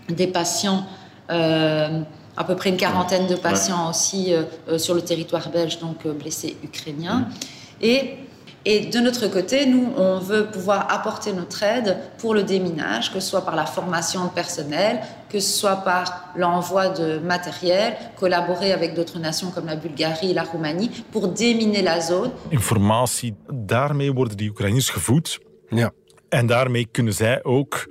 des 0.08 0.28
patients, 0.28 0.86
euh, 1.30 2.02
à 2.38 2.44
peu 2.46 2.56
près 2.56 2.70
une 2.70 2.78
quarantaine 2.78 3.28
de 3.28 3.36
patients 3.36 3.84
ouais. 3.84 3.90
aussi 3.90 4.34
euh, 4.34 4.78
sur 4.78 4.94
le 4.94 5.02
territoire 5.02 5.50
belge, 5.50 5.80
donc 5.80 6.06
euh, 6.06 6.14
blessés 6.14 6.56
ukrainiens. 6.64 7.20
Mmh. 7.20 7.34
Et 7.82 8.16
et 8.64 8.86
de 8.86 9.00
notre 9.00 9.28
côté, 9.28 9.66
nous, 9.66 9.92
on 9.98 10.20
veut 10.20 10.46
pouvoir 10.52 10.92
apporter 10.92 11.34
notre 11.34 11.64
aide 11.64 11.98
pour 12.20 12.34
le 12.34 12.44
déminage, 12.44 13.12
que 13.12 13.20
ce 13.20 13.30
soit 13.30 13.44
par 13.44 13.56
la 13.56 13.66
formation 13.66 14.26
de 14.26 14.30
personnel, 14.30 15.00
que 15.30 15.40
ce 15.40 15.60
soit 15.60 15.78
par 15.78 16.32
l'envoi 16.36 16.90
de 16.90 17.20
matériel, 17.20 17.96
collaborer 18.20 18.72
avec 18.72 18.94
d'autres 18.94 19.20
nations 19.20 19.50
comme 19.52 19.66
la 19.66 19.76
Bulgarie 19.76 20.30
et 20.30 20.34
la 20.34 20.44
Roumanie 20.44 20.92
pour 21.12 21.28
déminer 21.28 21.82
la 21.82 22.02
zone. 22.02 22.32
Informatie, 22.50 23.34
daarmee 23.48 24.12
worden 24.12 24.38
die 24.38 24.50
Oekraïners 24.50 24.90
gevoed. 24.90 25.40
Ja. 25.70 25.92
En 26.30 26.48
daarmee 26.48 26.88
kunnen 26.92 27.14
zij 27.14 27.44
ook, 27.44 27.88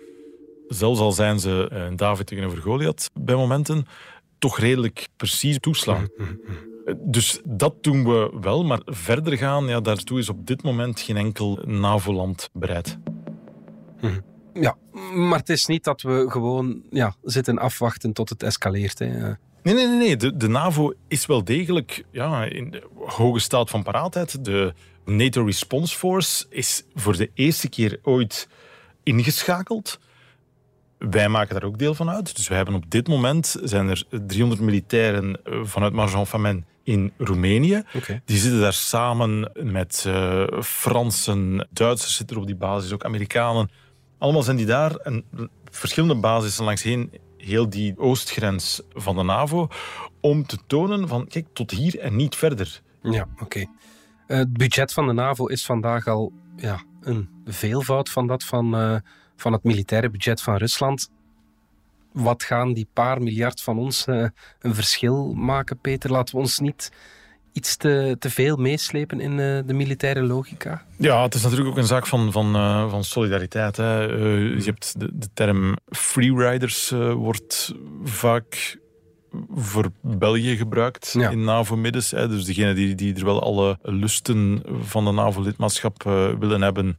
zelfs 0.68 1.00
al 1.00 1.12
zijn 1.12 1.40
ze 1.40 1.66
een 1.70 1.96
David 1.96 2.26
tegenover 2.26 2.58
Goliath 2.58 3.10
bij 3.20 3.34
momenten, 3.34 3.86
toch 4.38 4.58
redelijk 4.58 5.08
precies 5.16 5.58
toeslaan. 5.60 6.08
Dus 6.98 7.40
dat 7.44 7.82
doen 7.82 8.04
we 8.04 8.38
wel, 8.40 8.64
maar 8.64 8.80
verder 8.84 9.36
gaan, 9.36 9.66
ja, 9.66 9.80
daartoe 9.80 10.18
is 10.18 10.28
op 10.28 10.46
dit 10.46 10.62
moment 10.62 11.00
geen 11.00 11.16
enkel 11.16 11.58
NAVO-land 11.64 12.50
bereid. 12.52 12.98
Hm. 13.98 14.20
Ja, 14.52 14.76
maar 15.14 15.38
het 15.38 15.48
is 15.48 15.66
niet 15.66 15.84
dat 15.84 16.02
we 16.02 16.24
gewoon 16.28 16.82
ja, 16.90 17.14
zitten 17.22 17.58
afwachten 17.58 18.12
tot 18.12 18.28
het 18.28 18.42
escaleert. 18.42 18.98
Hè. 18.98 19.06
Nee, 19.62 19.74
nee, 19.74 19.86
nee. 19.86 19.96
nee. 19.96 20.16
De, 20.16 20.36
de 20.36 20.48
NAVO 20.48 20.92
is 21.08 21.26
wel 21.26 21.44
degelijk 21.44 22.04
ja, 22.10 22.44
in 22.44 22.70
de 22.70 22.86
hoge 22.94 23.38
staat 23.38 23.70
van 23.70 23.82
paraatheid. 23.82 24.44
De 24.44 24.74
NATO 25.04 25.44
Response 25.44 25.96
Force 25.96 26.46
is 26.48 26.84
voor 26.94 27.16
de 27.16 27.30
eerste 27.34 27.68
keer 27.68 27.98
ooit 28.02 28.48
ingeschakeld. 29.02 29.98
Wij 31.08 31.28
maken 31.28 31.54
daar 31.54 31.64
ook 31.64 31.78
deel 31.78 31.94
van 31.94 32.10
uit. 32.10 32.36
Dus 32.36 32.48
we 32.48 32.54
hebben 32.54 32.74
op 32.74 32.90
dit 32.90 33.08
moment 33.08 33.56
zijn 33.62 33.88
er 33.88 34.04
300 34.26 34.60
militairen 34.60 35.44
eh, 35.44 35.60
vanuit 35.62 35.92
Marjan 35.92 36.26
Famen 36.26 36.66
in 36.82 37.12
Roemenië. 37.18 37.82
Okay. 37.96 38.22
Die 38.24 38.38
zitten 38.38 38.60
daar 38.60 38.72
samen 38.72 39.50
met 39.54 40.04
uh, 40.06 40.46
Fransen, 40.60 41.68
Duitsers 41.70 42.16
zitten 42.16 42.36
er 42.36 42.42
op 42.42 42.48
die 42.48 42.56
basis, 42.56 42.92
ook 42.92 43.04
Amerikanen. 43.04 43.70
Allemaal 44.18 44.42
zijn 44.42 44.56
die 44.56 44.66
daar 44.66 44.94
en 44.94 45.24
verschillende 45.70 46.20
basissen 46.20 46.64
langs 46.64 46.82
heen, 46.82 47.12
heel 47.36 47.70
die 47.70 47.98
oostgrens 47.98 48.82
van 48.92 49.16
de 49.16 49.22
NAVO, 49.22 49.68
om 50.20 50.46
te 50.46 50.58
tonen 50.66 51.08
van 51.08 51.26
kijk, 51.26 51.46
tot 51.52 51.70
hier 51.70 51.98
en 51.98 52.16
niet 52.16 52.36
verder. 52.36 52.80
Ja, 53.02 53.28
oké. 53.32 53.42
Okay. 53.42 53.68
Uh, 54.26 54.36
het 54.36 54.52
budget 54.52 54.92
van 54.92 55.06
de 55.06 55.12
NAVO 55.12 55.46
is 55.46 55.64
vandaag 55.64 56.06
al 56.06 56.32
ja, 56.56 56.82
een 57.00 57.28
veelvoud 57.44 58.10
van 58.10 58.26
dat 58.26 58.44
van, 58.44 58.74
uh, 58.74 58.96
van 59.40 59.52
het 59.52 59.62
militaire 59.62 60.10
budget 60.10 60.42
van 60.42 60.56
Rusland 60.56 61.10
wat 62.12 62.42
gaan 62.42 62.72
die 62.72 62.88
paar 62.92 63.22
miljard 63.22 63.62
van 63.62 63.78
ons 63.78 64.06
uh, 64.06 64.26
een 64.60 64.74
verschil 64.74 65.32
maken, 65.34 65.78
Peter? 65.78 66.10
Laten 66.10 66.34
we 66.34 66.40
ons 66.40 66.58
niet 66.58 66.92
iets 67.52 67.76
te, 67.76 68.16
te 68.18 68.30
veel 68.30 68.56
meeslepen 68.56 69.20
in 69.20 69.30
uh, 69.30 69.58
de 69.66 69.74
militaire 69.74 70.22
logica? 70.22 70.84
Ja, 70.96 71.22
het 71.22 71.34
is 71.34 71.42
natuurlijk 71.42 71.70
ook 71.70 71.76
een 71.76 71.84
zaak 71.84 72.06
van, 72.06 72.32
van, 72.32 72.56
uh, 72.56 72.90
van 72.90 73.04
solidariteit. 73.04 73.76
Hè. 73.76 74.00
je 74.02 74.62
hebt 74.64 75.00
de, 75.00 75.10
de 75.12 75.28
term 75.34 75.76
freeriders 75.90 76.90
wordt 77.14 77.74
vaak 78.04 78.78
voor 79.54 79.90
België 80.00 80.56
gebruikt 80.56 81.14
in 81.14 81.44
NAVO-middens. 81.44 82.10
Dus 82.10 82.44
degenen 82.44 82.74
die, 82.74 82.94
die 82.94 83.14
er 83.14 83.24
wel 83.24 83.42
alle 83.42 83.78
lusten 83.82 84.62
van 84.80 85.04
de 85.04 85.12
NAVO-lidmaatschap 85.12 86.02
willen 86.38 86.62
hebben, 86.62 86.96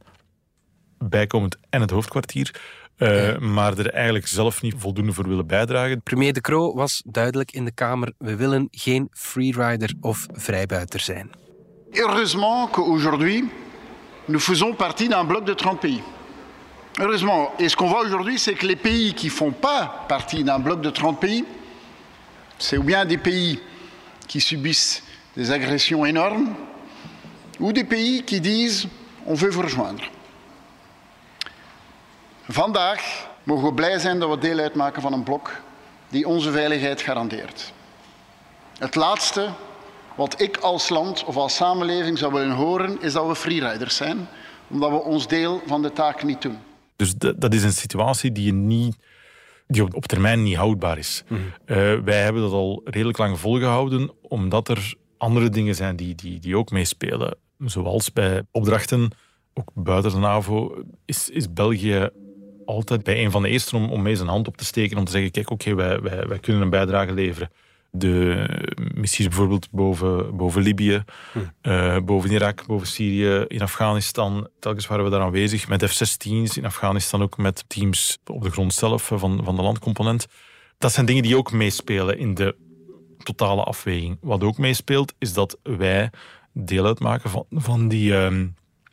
bijkomend 1.08 1.56
en 1.70 1.80
het 1.80 1.90
hoofdkwartier. 1.90 2.54
Uh, 2.98 3.38
maar 3.38 3.78
er 3.78 3.90
eigenlijk 3.90 4.26
zelf 4.26 4.62
niet 4.62 4.74
voldoende 4.78 5.12
voor 5.12 5.28
willen 5.28 5.46
bijdragen. 5.46 6.02
Premier 6.02 6.32
De 6.32 6.40
Croo 6.40 6.74
was 6.74 7.02
duidelijk 7.06 7.52
in 7.52 7.64
de 7.64 7.72
Kamer: 7.72 8.12
we 8.18 8.36
willen 8.36 8.68
geen 8.70 9.08
freerider 9.12 9.94
of 10.00 10.26
vrijbuiter 10.32 11.00
zijn. 11.00 11.30
Heureusement 11.90 12.70
qu'aujourd'hui, 12.70 13.50
nous 14.24 14.44
faisons 14.44 14.76
partie 14.76 15.08
d'un 15.08 15.26
bloc 15.26 15.46
de 15.46 15.54
30 15.54 15.78
pays. 15.78 16.00
Heureusement. 16.98 17.50
Et 17.58 17.68
ce 17.68 17.76
qu'on 17.76 17.88
voit 17.88 18.04
aujourd'hui, 18.04 18.38
c'est 18.38 18.54
que 18.54 18.66
les 18.66 18.76
pays 18.76 19.14
qui 19.14 19.26
ne 19.26 19.32
font 19.32 19.52
pas 19.52 20.04
partie 20.08 20.44
d'un 20.44 20.58
bloc 20.58 20.80
de 20.80 20.90
30 20.90 21.20
pays, 21.20 21.44
c'est 22.58 22.76
ou 22.76 22.82
bien 22.82 23.04
des 23.04 23.18
pays 23.18 23.58
qui 24.28 24.40
subissent 24.40 25.02
des 25.36 25.50
agressions 25.50 26.04
énormes, 26.04 26.54
ou 27.60 27.72
des 27.72 27.84
pays 27.84 28.22
qui 28.22 28.40
disent 28.40 28.88
on 29.26 29.34
veut 29.34 29.50
vous 29.50 29.62
rejoindre. 29.62 30.02
Vandaag 32.48 33.28
mogen 33.42 33.64
we 33.68 33.74
blij 33.74 33.98
zijn 33.98 34.18
dat 34.18 34.30
we 34.30 34.38
deel 34.38 34.58
uitmaken 34.58 35.02
van 35.02 35.12
een 35.12 35.22
blok 35.22 35.60
die 36.08 36.28
onze 36.28 36.50
veiligheid 36.50 37.00
garandeert. 37.00 37.72
Het 38.78 38.94
laatste 38.94 39.48
wat 40.14 40.40
ik 40.40 40.56
als 40.56 40.88
land 40.88 41.24
of 41.24 41.36
als 41.36 41.54
samenleving 41.54 42.18
zou 42.18 42.32
willen 42.32 42.54
horen, 42.56 43.02
is 43.02 43.12
dat 43.12 43.26
we 43.26 43.34
freeriders 43.34 43.96
zijn, 43.96 44.28
omdat 44.68 44.90
we 44.90 45.02
ons 45.02 45.28
deel 45.28 45.62
van 45.66 45.82
de 45.82 45.92
taak 45.92 46.22
niet 46.22 46.42
doen. 46.42 46.58
Dus 46.96 47.14
dat 47.16 47.54
is 47.54 47.62
een 47.62 47.72
situatie 47.72 48.32
die, 48.32 48.44
je 48.44 48.52
niet, 48.52 48.96
die 49.66 49.94
op, 49.94 50.06
termijn 50.06 50.42
niet 50.42 50.56
houdbaar 50.56 50.98
is. 50.98 51.22
Mhm. 51.28 51.40
Eh, 51.64 51.76
wij 52.04 52.22
hebben 52.22 52.42
dat 52.42 52.52
al 52.52 52.80
redelijk 52.84 53.18
lang 53.18 53.38
volgehouden, 53.38 54.10
omdat 54.22 54.68
er 54.68 54.94
andere 55.16 55.48
dingen 55.48 55.74
zijn 55.74 55.96
die, 55.96 56.14
die, 56.14 56.38
die 56.38 56.56
ook 56.56 56.70
meespelen. 56.70 57.36
Zoals 57.58 58.12
bij 58.12 58.42
opdrachten, 58.50 59.10
ook 59.54 59.70
buiten 59.74 60.10
de 60.10 60.18
NAVO, 60.18 60.84
is, 61.04 61.28
is 61.28 61.52
België 61.52 62.10
altijd 62.72 63.02
bij 63.02 63.24
een 63.24 63.30
van 63.30 63.42
de 63.42 63.48
eerste 63.48 63.76
om, 63.76 63.90
om 63.90 64.02
mee 64.02 64.16
zijn 64.16 64.28
hand 64.28 64.48
op 64.48 64.56
te 64.56 64.64
steken. 64.64 64.98
Om 64.98 65.04
te 65.04 65.10
zeggen, 65.10 65.30
kijk, 65.30 65.50
oké, 65.50 65.74
wij, 65.74 66.00
wij, 66.00 66.26
wij 66.26 66.38
kunnen 66.38 66.62
een 66.62 66.70
bijdrage 66.70 67.12
leveren 67.12 67.50
de 67.94 68.46
missies 68.94 69.28
bijvoorbeeld 69.28 69.70
boven, 69.70 70.36
boven 70.36 70.62
Libië, 70.62 71.04
hm. 71.32 71.38
uh, 71.62 71.98
boven 71.98 72.30
Irak, 72.30 72.66
boven 72.66 72.86
Syrië, 72.86 73.44
in 73.48 73.62
Afghanistan. 73.62 74.48
Telkens 74.58 74.86
waren 74.86 75.04
we 75.04 75.10
daar 75.10 75.20
aanwezig 75.20 75.68
met 75.68 75.84
F-16's, 75.84 76.56
in 76.56 76.64
Afghanistan 76.64 77.22
ook 77.22 77.36
met 77.36 77.64
teams 77.66 78.18
op 78.24 78.42
de 78.42 78.50
grond 78.50 78.74
zelf 78.74 79.06
van, 79.06 79.40
van 79.44 79.56
de 79.56 79.62
landcomponent. 79.62 80.26
Dat 80.78 80.92
zijn 80.92 81.06
dingen 81.06 81.22
die 81.22 81.36
ook 81.36 81.52
meespelen 81.52 82.18
in 82.18 82.34
de 82.34 82.56
totale 83.22 83.62
afweging. 83.62 84.18
Wat 84.20 84.42
ook 84.42 84.58
meespeelt, 84.58 85.14
is 85.18 85.32
dat 85.32 85.58
wij 85.62 86.10
deel 86.52 86.86
uitmaken 86.86 87.30
van, 87.30 87.46
van 87.50 87.88
die 87.88 88.12
uh, 88.12 88.44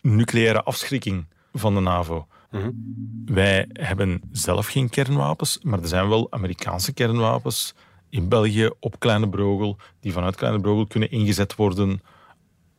nucleaire 0.01 0.63
afschrikking 0.63 1.25
van 1.53 1.75
de 1.75 1.81
NAVO. 1.81 2.27
Mhm. 2.51 2.69
Wij 3.25 3.69
hebben 3.73 4.21
zelf 4.31 4.67
geen 4.67 4.89
kernwapens, 4.89 5.59
maar 5.62 5.79
er 5.79 5.88
zijn 5.88 6.09
wel 6.09 6.27
Amerikaanse 6.31 6.93
kernwapens 6.93 7.75
in 8.09 8.29
België 8.29 8.69
op 8.79 8.99
Kleine 8.99 9.29
Brogel, 9.29 9.77
die 9.99 10.13
vanuit 10.13 10.35
Kleine 10.35 10.59
Brogel 10.59 10.88
kunnen 10.88 11.12
ingezet 11.12 11.55
worden, 11.55 12.01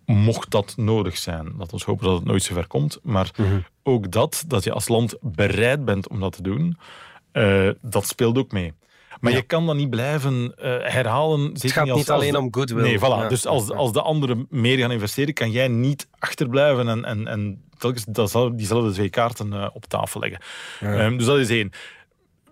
mocht 0.05 0.51
dat 0.51 0.75
nodig 0.77 1.19
zijn. 1.19 1.55
Laten 1.59 1.79
we 1.79 1.85
hopen 1.85 2.07
dat 2.07 2.17
het 2.17 2.25
nooit 2.25 2.43
zover 2.43 2.67
komt. 2.67 2.99
Maar 3.03 3.31
mhm. 3.37 3.59
ook 3.83 4.11
dat, 4.11 4.45
dat 4.47 4.65
je 4.65 4.73
als 4.73 4.89
land 4.89 5.17
bereid 5.21 5.85
bent 5.85 6.09
om 6.09 6.21
dat 6.21 6.33
te 6.33 6.43
doen, 6.43 6.79
uh, 7.33 7.71
dat 7.83 8.07
speelt 8.07 8.39
ook 8.39 8.53
mee. 8.53 8.73
Maar 9.21 9.33
je 9.33 9.43
kan 9.43 9.67
dat 9.67 9.77
niet 9.77 9.91
blijven 9.91 10.43
uh, 10.43 10.65
herhalen. 10.83 11.45
Het 11.45 11.73
gaat 11.73 11.85
niet, 11.85 11.95
niet 11.95 12.11
alleen 12.11 12.37
om 12.37 12.49
goodwill. 12.51 12.83
Nee, 12.83 12.99
voilà. 12.99 13.29
dus 13.29 13.47
als, 13.47 13.71
als 13.71 13.93
de 13.93 14.03
anderen 14.03 14.47
meer 14.51 14.79
gaan 14.79 14.93
investeren, 14.93 15.35
kan 15.35 15.51
jij 15.51 15.69
niet 15.69 16.09
achterblijven 16.19 16.89
en, 16.89 17.05
en, 17.05 17.27
en 17.27 17.63
telkens 17.81 18.05
diezelfde 18.57 18.93
twee 18.93 19.11
kaarten 19.11 19.53
uh, 19.53 19.67
op 19.73 19.85
tafel 19.85 20.21
leggen. 20.21 20.41
Um, 20.83 21.17
dus 21.17 21.27
dat 21.27 21.39
is 21.39 21.49
één 21.49 21.73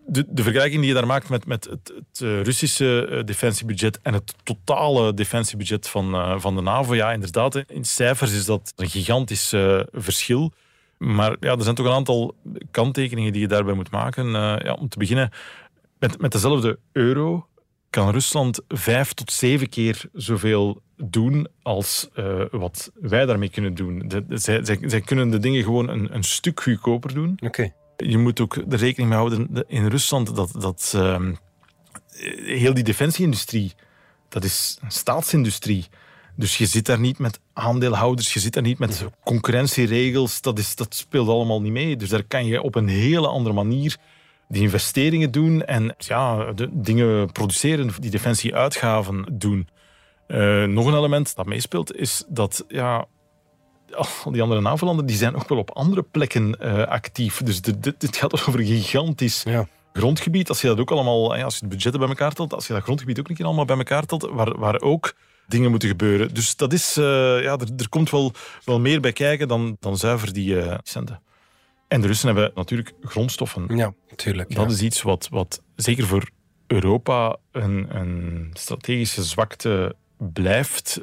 de, 0.08 0.24
de, 0.28 0.42
vergelijking 0.42 0.80
die 0.80 0.88
je 0.88 0.94
daar 0.94 1.06
maakt 1.06 1.28
met, 1.28 1.46
met 1.46 1.64
het, 1.64 1.92
het 1.94 2.20
eh, 2.22 2.42
Russische 2.42 3.06
eh, 3.06 3.24
defensiebudget 3.24 4.00
en 4.02 4.12
het 4.14 4.34
totale 4.42 5.14
defensiebudget 5.14 5.88
van, 5.88 6.14
uh, 6.14 6.34
van 6.38 6.54
de 6.54 6.62
NAVO, 6.62 6.94
ja, 6.94 7.12
inderdaad, 7.12 7.56
in 7.56 7.84
cijfers 7.84 8.32
is 8.32 8.44
dat 8.44 8.72
een 8.76 8.88
gigantisch 8.88 9.54
verschil. 9.92 10.52
Maar 10.98 11.36
ja, 11.40 11.52
er 11.52 11.62
zijn 11.62 11.74
toch 11.74 11.86
een 11.86 11.92
aantal 11.92 12.34
kanttekeningen 12.70 13.32
die 13.32 13.40
je 13.40 13.48
daarbij 13.48 13.74
moet 13.74 13.90
maken. 13.90 14.30
Ja, 14.64 14.76
om 14.80 14.88
te 14.88 14.98
beginnen, 14.98 15.30
met, 15.98 16.20
met 16.20 16.32
dezelfde 16.32 16.78
euro 16.92 17.46
kan 17.90 18.10
Rusland 18.10 18.60
vijf 18.68 19.12
tot 19.12 19.32
zeven 19.32 19.68
keer 19.68 20.04
zoveel 20.12 20.82
doen 20.96 21.48
als 21.62 22.08
uh, 22.14 22.42
wat 22.50 22.90
wij 22.94 23.26
daarmee 23.26 23.50
kunnen 23.50 23.74
doen. 23.74 24.02
De, 24.08 24.24
zij, 24.28 24.64
zij, 24.64 24.78
zij, 24.80 25.00
kunnen 25.00 25.30
de 25.30 25.38
dingen 25.38 25.62
gewoon 25.62 25.88
een, 25.88 26.14
een 26.14 26.24
stuk 26.24 26.62
goedkoper 26.62 27.14
doen. 27.14 27.32
Oké. 27.32 27.46
Okay. 27.46 27.72
Je 27.96 28.18
moet 28.18 28.40
ook 28.40 28.56
er 28.56 28.76
rekening 28.76 29.08
mee 29.08 29.18
houden 29.18 29.64
in 29.66 29.86
Rusland 29.86 30.36
dat, 30.36 30.52
dat 30.60 30.92
uh, 30.96 31.30
heel 32.44 32.74
die 32.74 32.84
defensieindustrie, 32.84 33.72
dat 34.28 34.44
is 34.44 34.78
een 34.82 34.90
staatsindustrie. 34.90 35.86
Dus 36.36 36.58
je 36.58 36.66
zit 36.66 36.86
daar 36.86 37.00
niet 37.00 37.18
met 37.18 37.40
aandeelhouders, 37.52 38.34
je 38.34 38.40
zit 38.40 38.52
daar 38.52 38.62
niet 38.62 38.78
met 38.78 39.04
concurrentieregels. 39.24 40.40
Dat, 40.40 40.58
is, 40.58 40.76
dat 40.76 40.94
speelt 40.94 41.28
allemaal 41.28 41.60
niet 41.60 41.72
mee. 41.72 41.96
Dus 41.96 42.08
daar 42.08 42.24
kan 42.24 42.46
je 42.46 42.62
op 42.62 42.74
een 42.74 42.88
hele 42.88 43.28
andere 43.28 43.54
manier 43.54 43.96
die 44.48 44.62
investeringen 44.62 45.30
doen 45.30 45.64
en 45.64 45.94
ja, 45.98 46.52
de 46.52 46.68
dingen 46.72 47.32
produceren, 47.32 47.90
die 48.00 48.10
defensieuitgaven 48.10 49.26
doen. 49.32 49.68
Uh, 50.28 50.64
nog 50.64 50.86
een 50.86 50.96
element 50.96 51.36
dat 51.36 51.46
meespeelt 51.46 51.96
is 51.96 52.24
dat 52.28 52.64
ja, 52.68 53.06
al 53.96 54.32
die 54.32 54.42
andere 54.42 54.60
NAVO-landen 54.60 55.06
die 55.06 55.16
zijn 55.16 55.36
ook 55.36 55.48
wel 55.48 55.58
op 55.58 55.70
andere 55.70 56.02
plekken 56.02 56.56
uh, 56.60 56.84
actief. 56.84 57.42
Dus 57.42 57.60
dit, 57.60 58.00
dit, 58.00 58.16
gaat 58.16 58.32
over 58.32 58.60
een 58.60 58.66
gigantisch 58.66 59.42
ja. 59.42 59.68
grondgebied. 59.92 60.48
Als 60.48 60.60
je 60.60 60.66
dat 60.66 60.80
ook 60.80 60.90
allemaal, 60.90 61.34
als 61.34 61.54
je 61.54 61.60
het 61.60 61.68
budgetten 61.68 62.00
bij 62.00 62.08
elkaar 62.08 62.32
telt, 62.32 62.54
als 62.54 62.66
je 62.66 62.72
dat 62.72 62.82
grondgebied 62.82 63.18
ook 63.18 63.28
een 63.28 63.34
keer 63.34 63.46
allemaal 63.46 63.64
bij 63.64 63.76
elkaar 63.76 64.06
telt, 64.06 64.28
waar, 64.30 64.58
waar 64.58 64.80
ook 64.80 65.14
dingen 65.46 65.70
moeten 65.70 65.88
gebeuren. 65.88 66.34
Dus 66.34 66.56
dat 66.56 66.72
is, 66.72 66.96
uh, 66.98 67.04
ja, 67.42 67.52
er, 67.52 67.68
er, 67.76 67.88
komt 67.88 68.10
wel, 68.10 68.32
wel 68.64 68.80
meer 68.80 69.00
bij 69.00 69.12
kijken 69.12 69.48
dan, 69.48 69.76
dan 69.80 69.96
zuiver 69.96 70.32
die 70.32 70.62
centen. 70.82 71.20
En 71.88 72.00
de 72.00 72.06
Russen 72.06 72.26
hebben 72.26 72.52
natuurlijk 72.54 72.92
grondstoffen. 73.02 73.76
Ja, 73.76 73.94
natuurlijk. 74.10 74.54
Dat 74.54 74.70
is 74.70 74.82
iets 74.82 75.02
wat, 75.02 75.28
wat 75.30 75.62
zeker 75.74 76.06
voor 76.06 76.30
Europa 76.66 77.36
een, 77.52 77.96
een 77.96 78.50
strategische 78.52 79.22
zwakte 79.22 79.96
blijft 80.16 81.02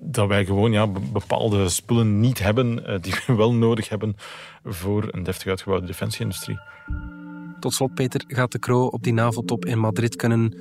dat 0.00 0.28
wij 0.28 0.44
gewoon 0.44 0.72
ja, 0.72 0.86
bepaalde 1.12 1.68
spullen 1.68 2.20
niet 2.20 2.38
hebben 2.38 2.90
uh, 2.90 2.98
die 3.00 3.14
we 3.26 3.34
wel 3.34 3.52
nodig 3.54 3.88
hebben 3.88 4.16
voor 4.64 5.08
een 5.10 5.22
deftig 5.22 5.46
uitgebouwde 5.46 5.86
defensieindustrie. 5.86 6.58
Tot 7.60 7.74
slot, 7.74 7.94
Peter, 7.94 8.24
gaat 8.26 8.52
de 8.52 8.58
Kro 8.58 8.86
op 8.86 9.02
die 9.02 9.12
NAVO-top 9.12 9.64
in 9.64 9.78
Madrid 9.78 10.16
kunnen 10.16 10.54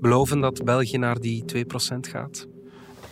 beloven 0.00 0.40
dat 0.40 0.64
België 0.64 0.98
naar 0.98 1.20
die 1.20 1.44
2% 1.54 1.56
gaat? 2.00 2.46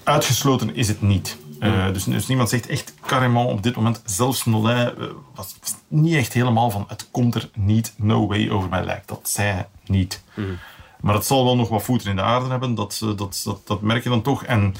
Uitgesloten 0.03 0.75
is 0.75 0.88
het 0.88 1.03
niet. 1.03 1.37
Uh, 1.61 1.92
dus, 1.92 2.05
dus, 2.05 2.27
niemand 2.27 2.49
zegt 2.49 2.66
echt 2.66 2.94
carrément 3.07 3.51
op 3.51 3.62
dit 3.62 3.77
moment, 3.77 4.03
zelfs 4.05 4.44
Nolay 4.44 4.94
uh, 4.99 5.07
was, 5.35 5.57
was, 5.61 5.75
niet 5.88 6.14
echt 6.14 6.33
helemaal 6.33 6.71
van 6.71 6.85
het 6.88 7.09
komt 7.11 7.35
er 7.35 7.51
niet, 7.55 7.92
no 7.97 8.27
way 8.27 8.51
over 8.51 8.68
mij 8.68 8.85
lijkt. 8.85 9.09
Dat 9.09 9.29
zei 9.29 9.64
niet. 9.87 10.23
Mm. 10.35 10.59
Maar 11.01 11.14
het 11.14 11.27
zal 11.27 11.44
wel 11.44 11.57
nog 11.57 11.68
wat 11.68 11.83
voeten 11.83 12.11
in 12.11 12.16
de 12.16 12.23
aarde 12.23 12.49
hebben, 12.49 12.75
dat, 12.75 12.99
dat, 13.16 13.40
dat, 13.44 13.61
dat 13.64 13.81
merk 13.81 14.03
je 14.03 14.09
dan 14.09 14.23
toch. 14.23 14.44
En 14.44 14.75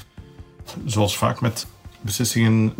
zoals 0.85 1.17
vaak 1.17 1.41
met 1.41 1.67
beslissingen 2.01 2.73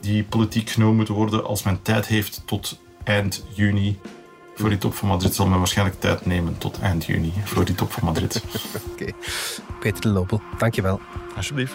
die 0.00 0.24
politiek 0.24 0.70
genomen 0.70 0.96
moeten 0.96 1.14
worden, 1.14 1.44
als 1.44 1.62
men 1.62 1.82
tijd 1.82 2.06
heeft 2.06 2.42
tot 2.44 2.78
eind 3.04 3.44
juni 3.54 3.98
voor 4.54 4.68
die 4.68 4.78
top 4.78 4.94
van 4.94 5.08
Madrid, 5.08 5.34
zal 5.34 5.46
men 5.46 5.58
waarschijnlijk 5.58 6.00
tijd 6.00 6.26
nemen 6.26 6.58
tot 6.58 6.78
eind 6.78 7.04
juni 7.04 7.32
voor 7.44 7.64
die 7.64 7.74
top 7.74 7.92
van 7.92 8.04
Madrid. 8.04 8.44
Oké. 8.92 9.12
Peter 9.80 10.00
de 10.00 10.08
Lopel, 10.08 10.42
dankjewel. 10.58 11.00
Alsjeblieft. 11.36 11.74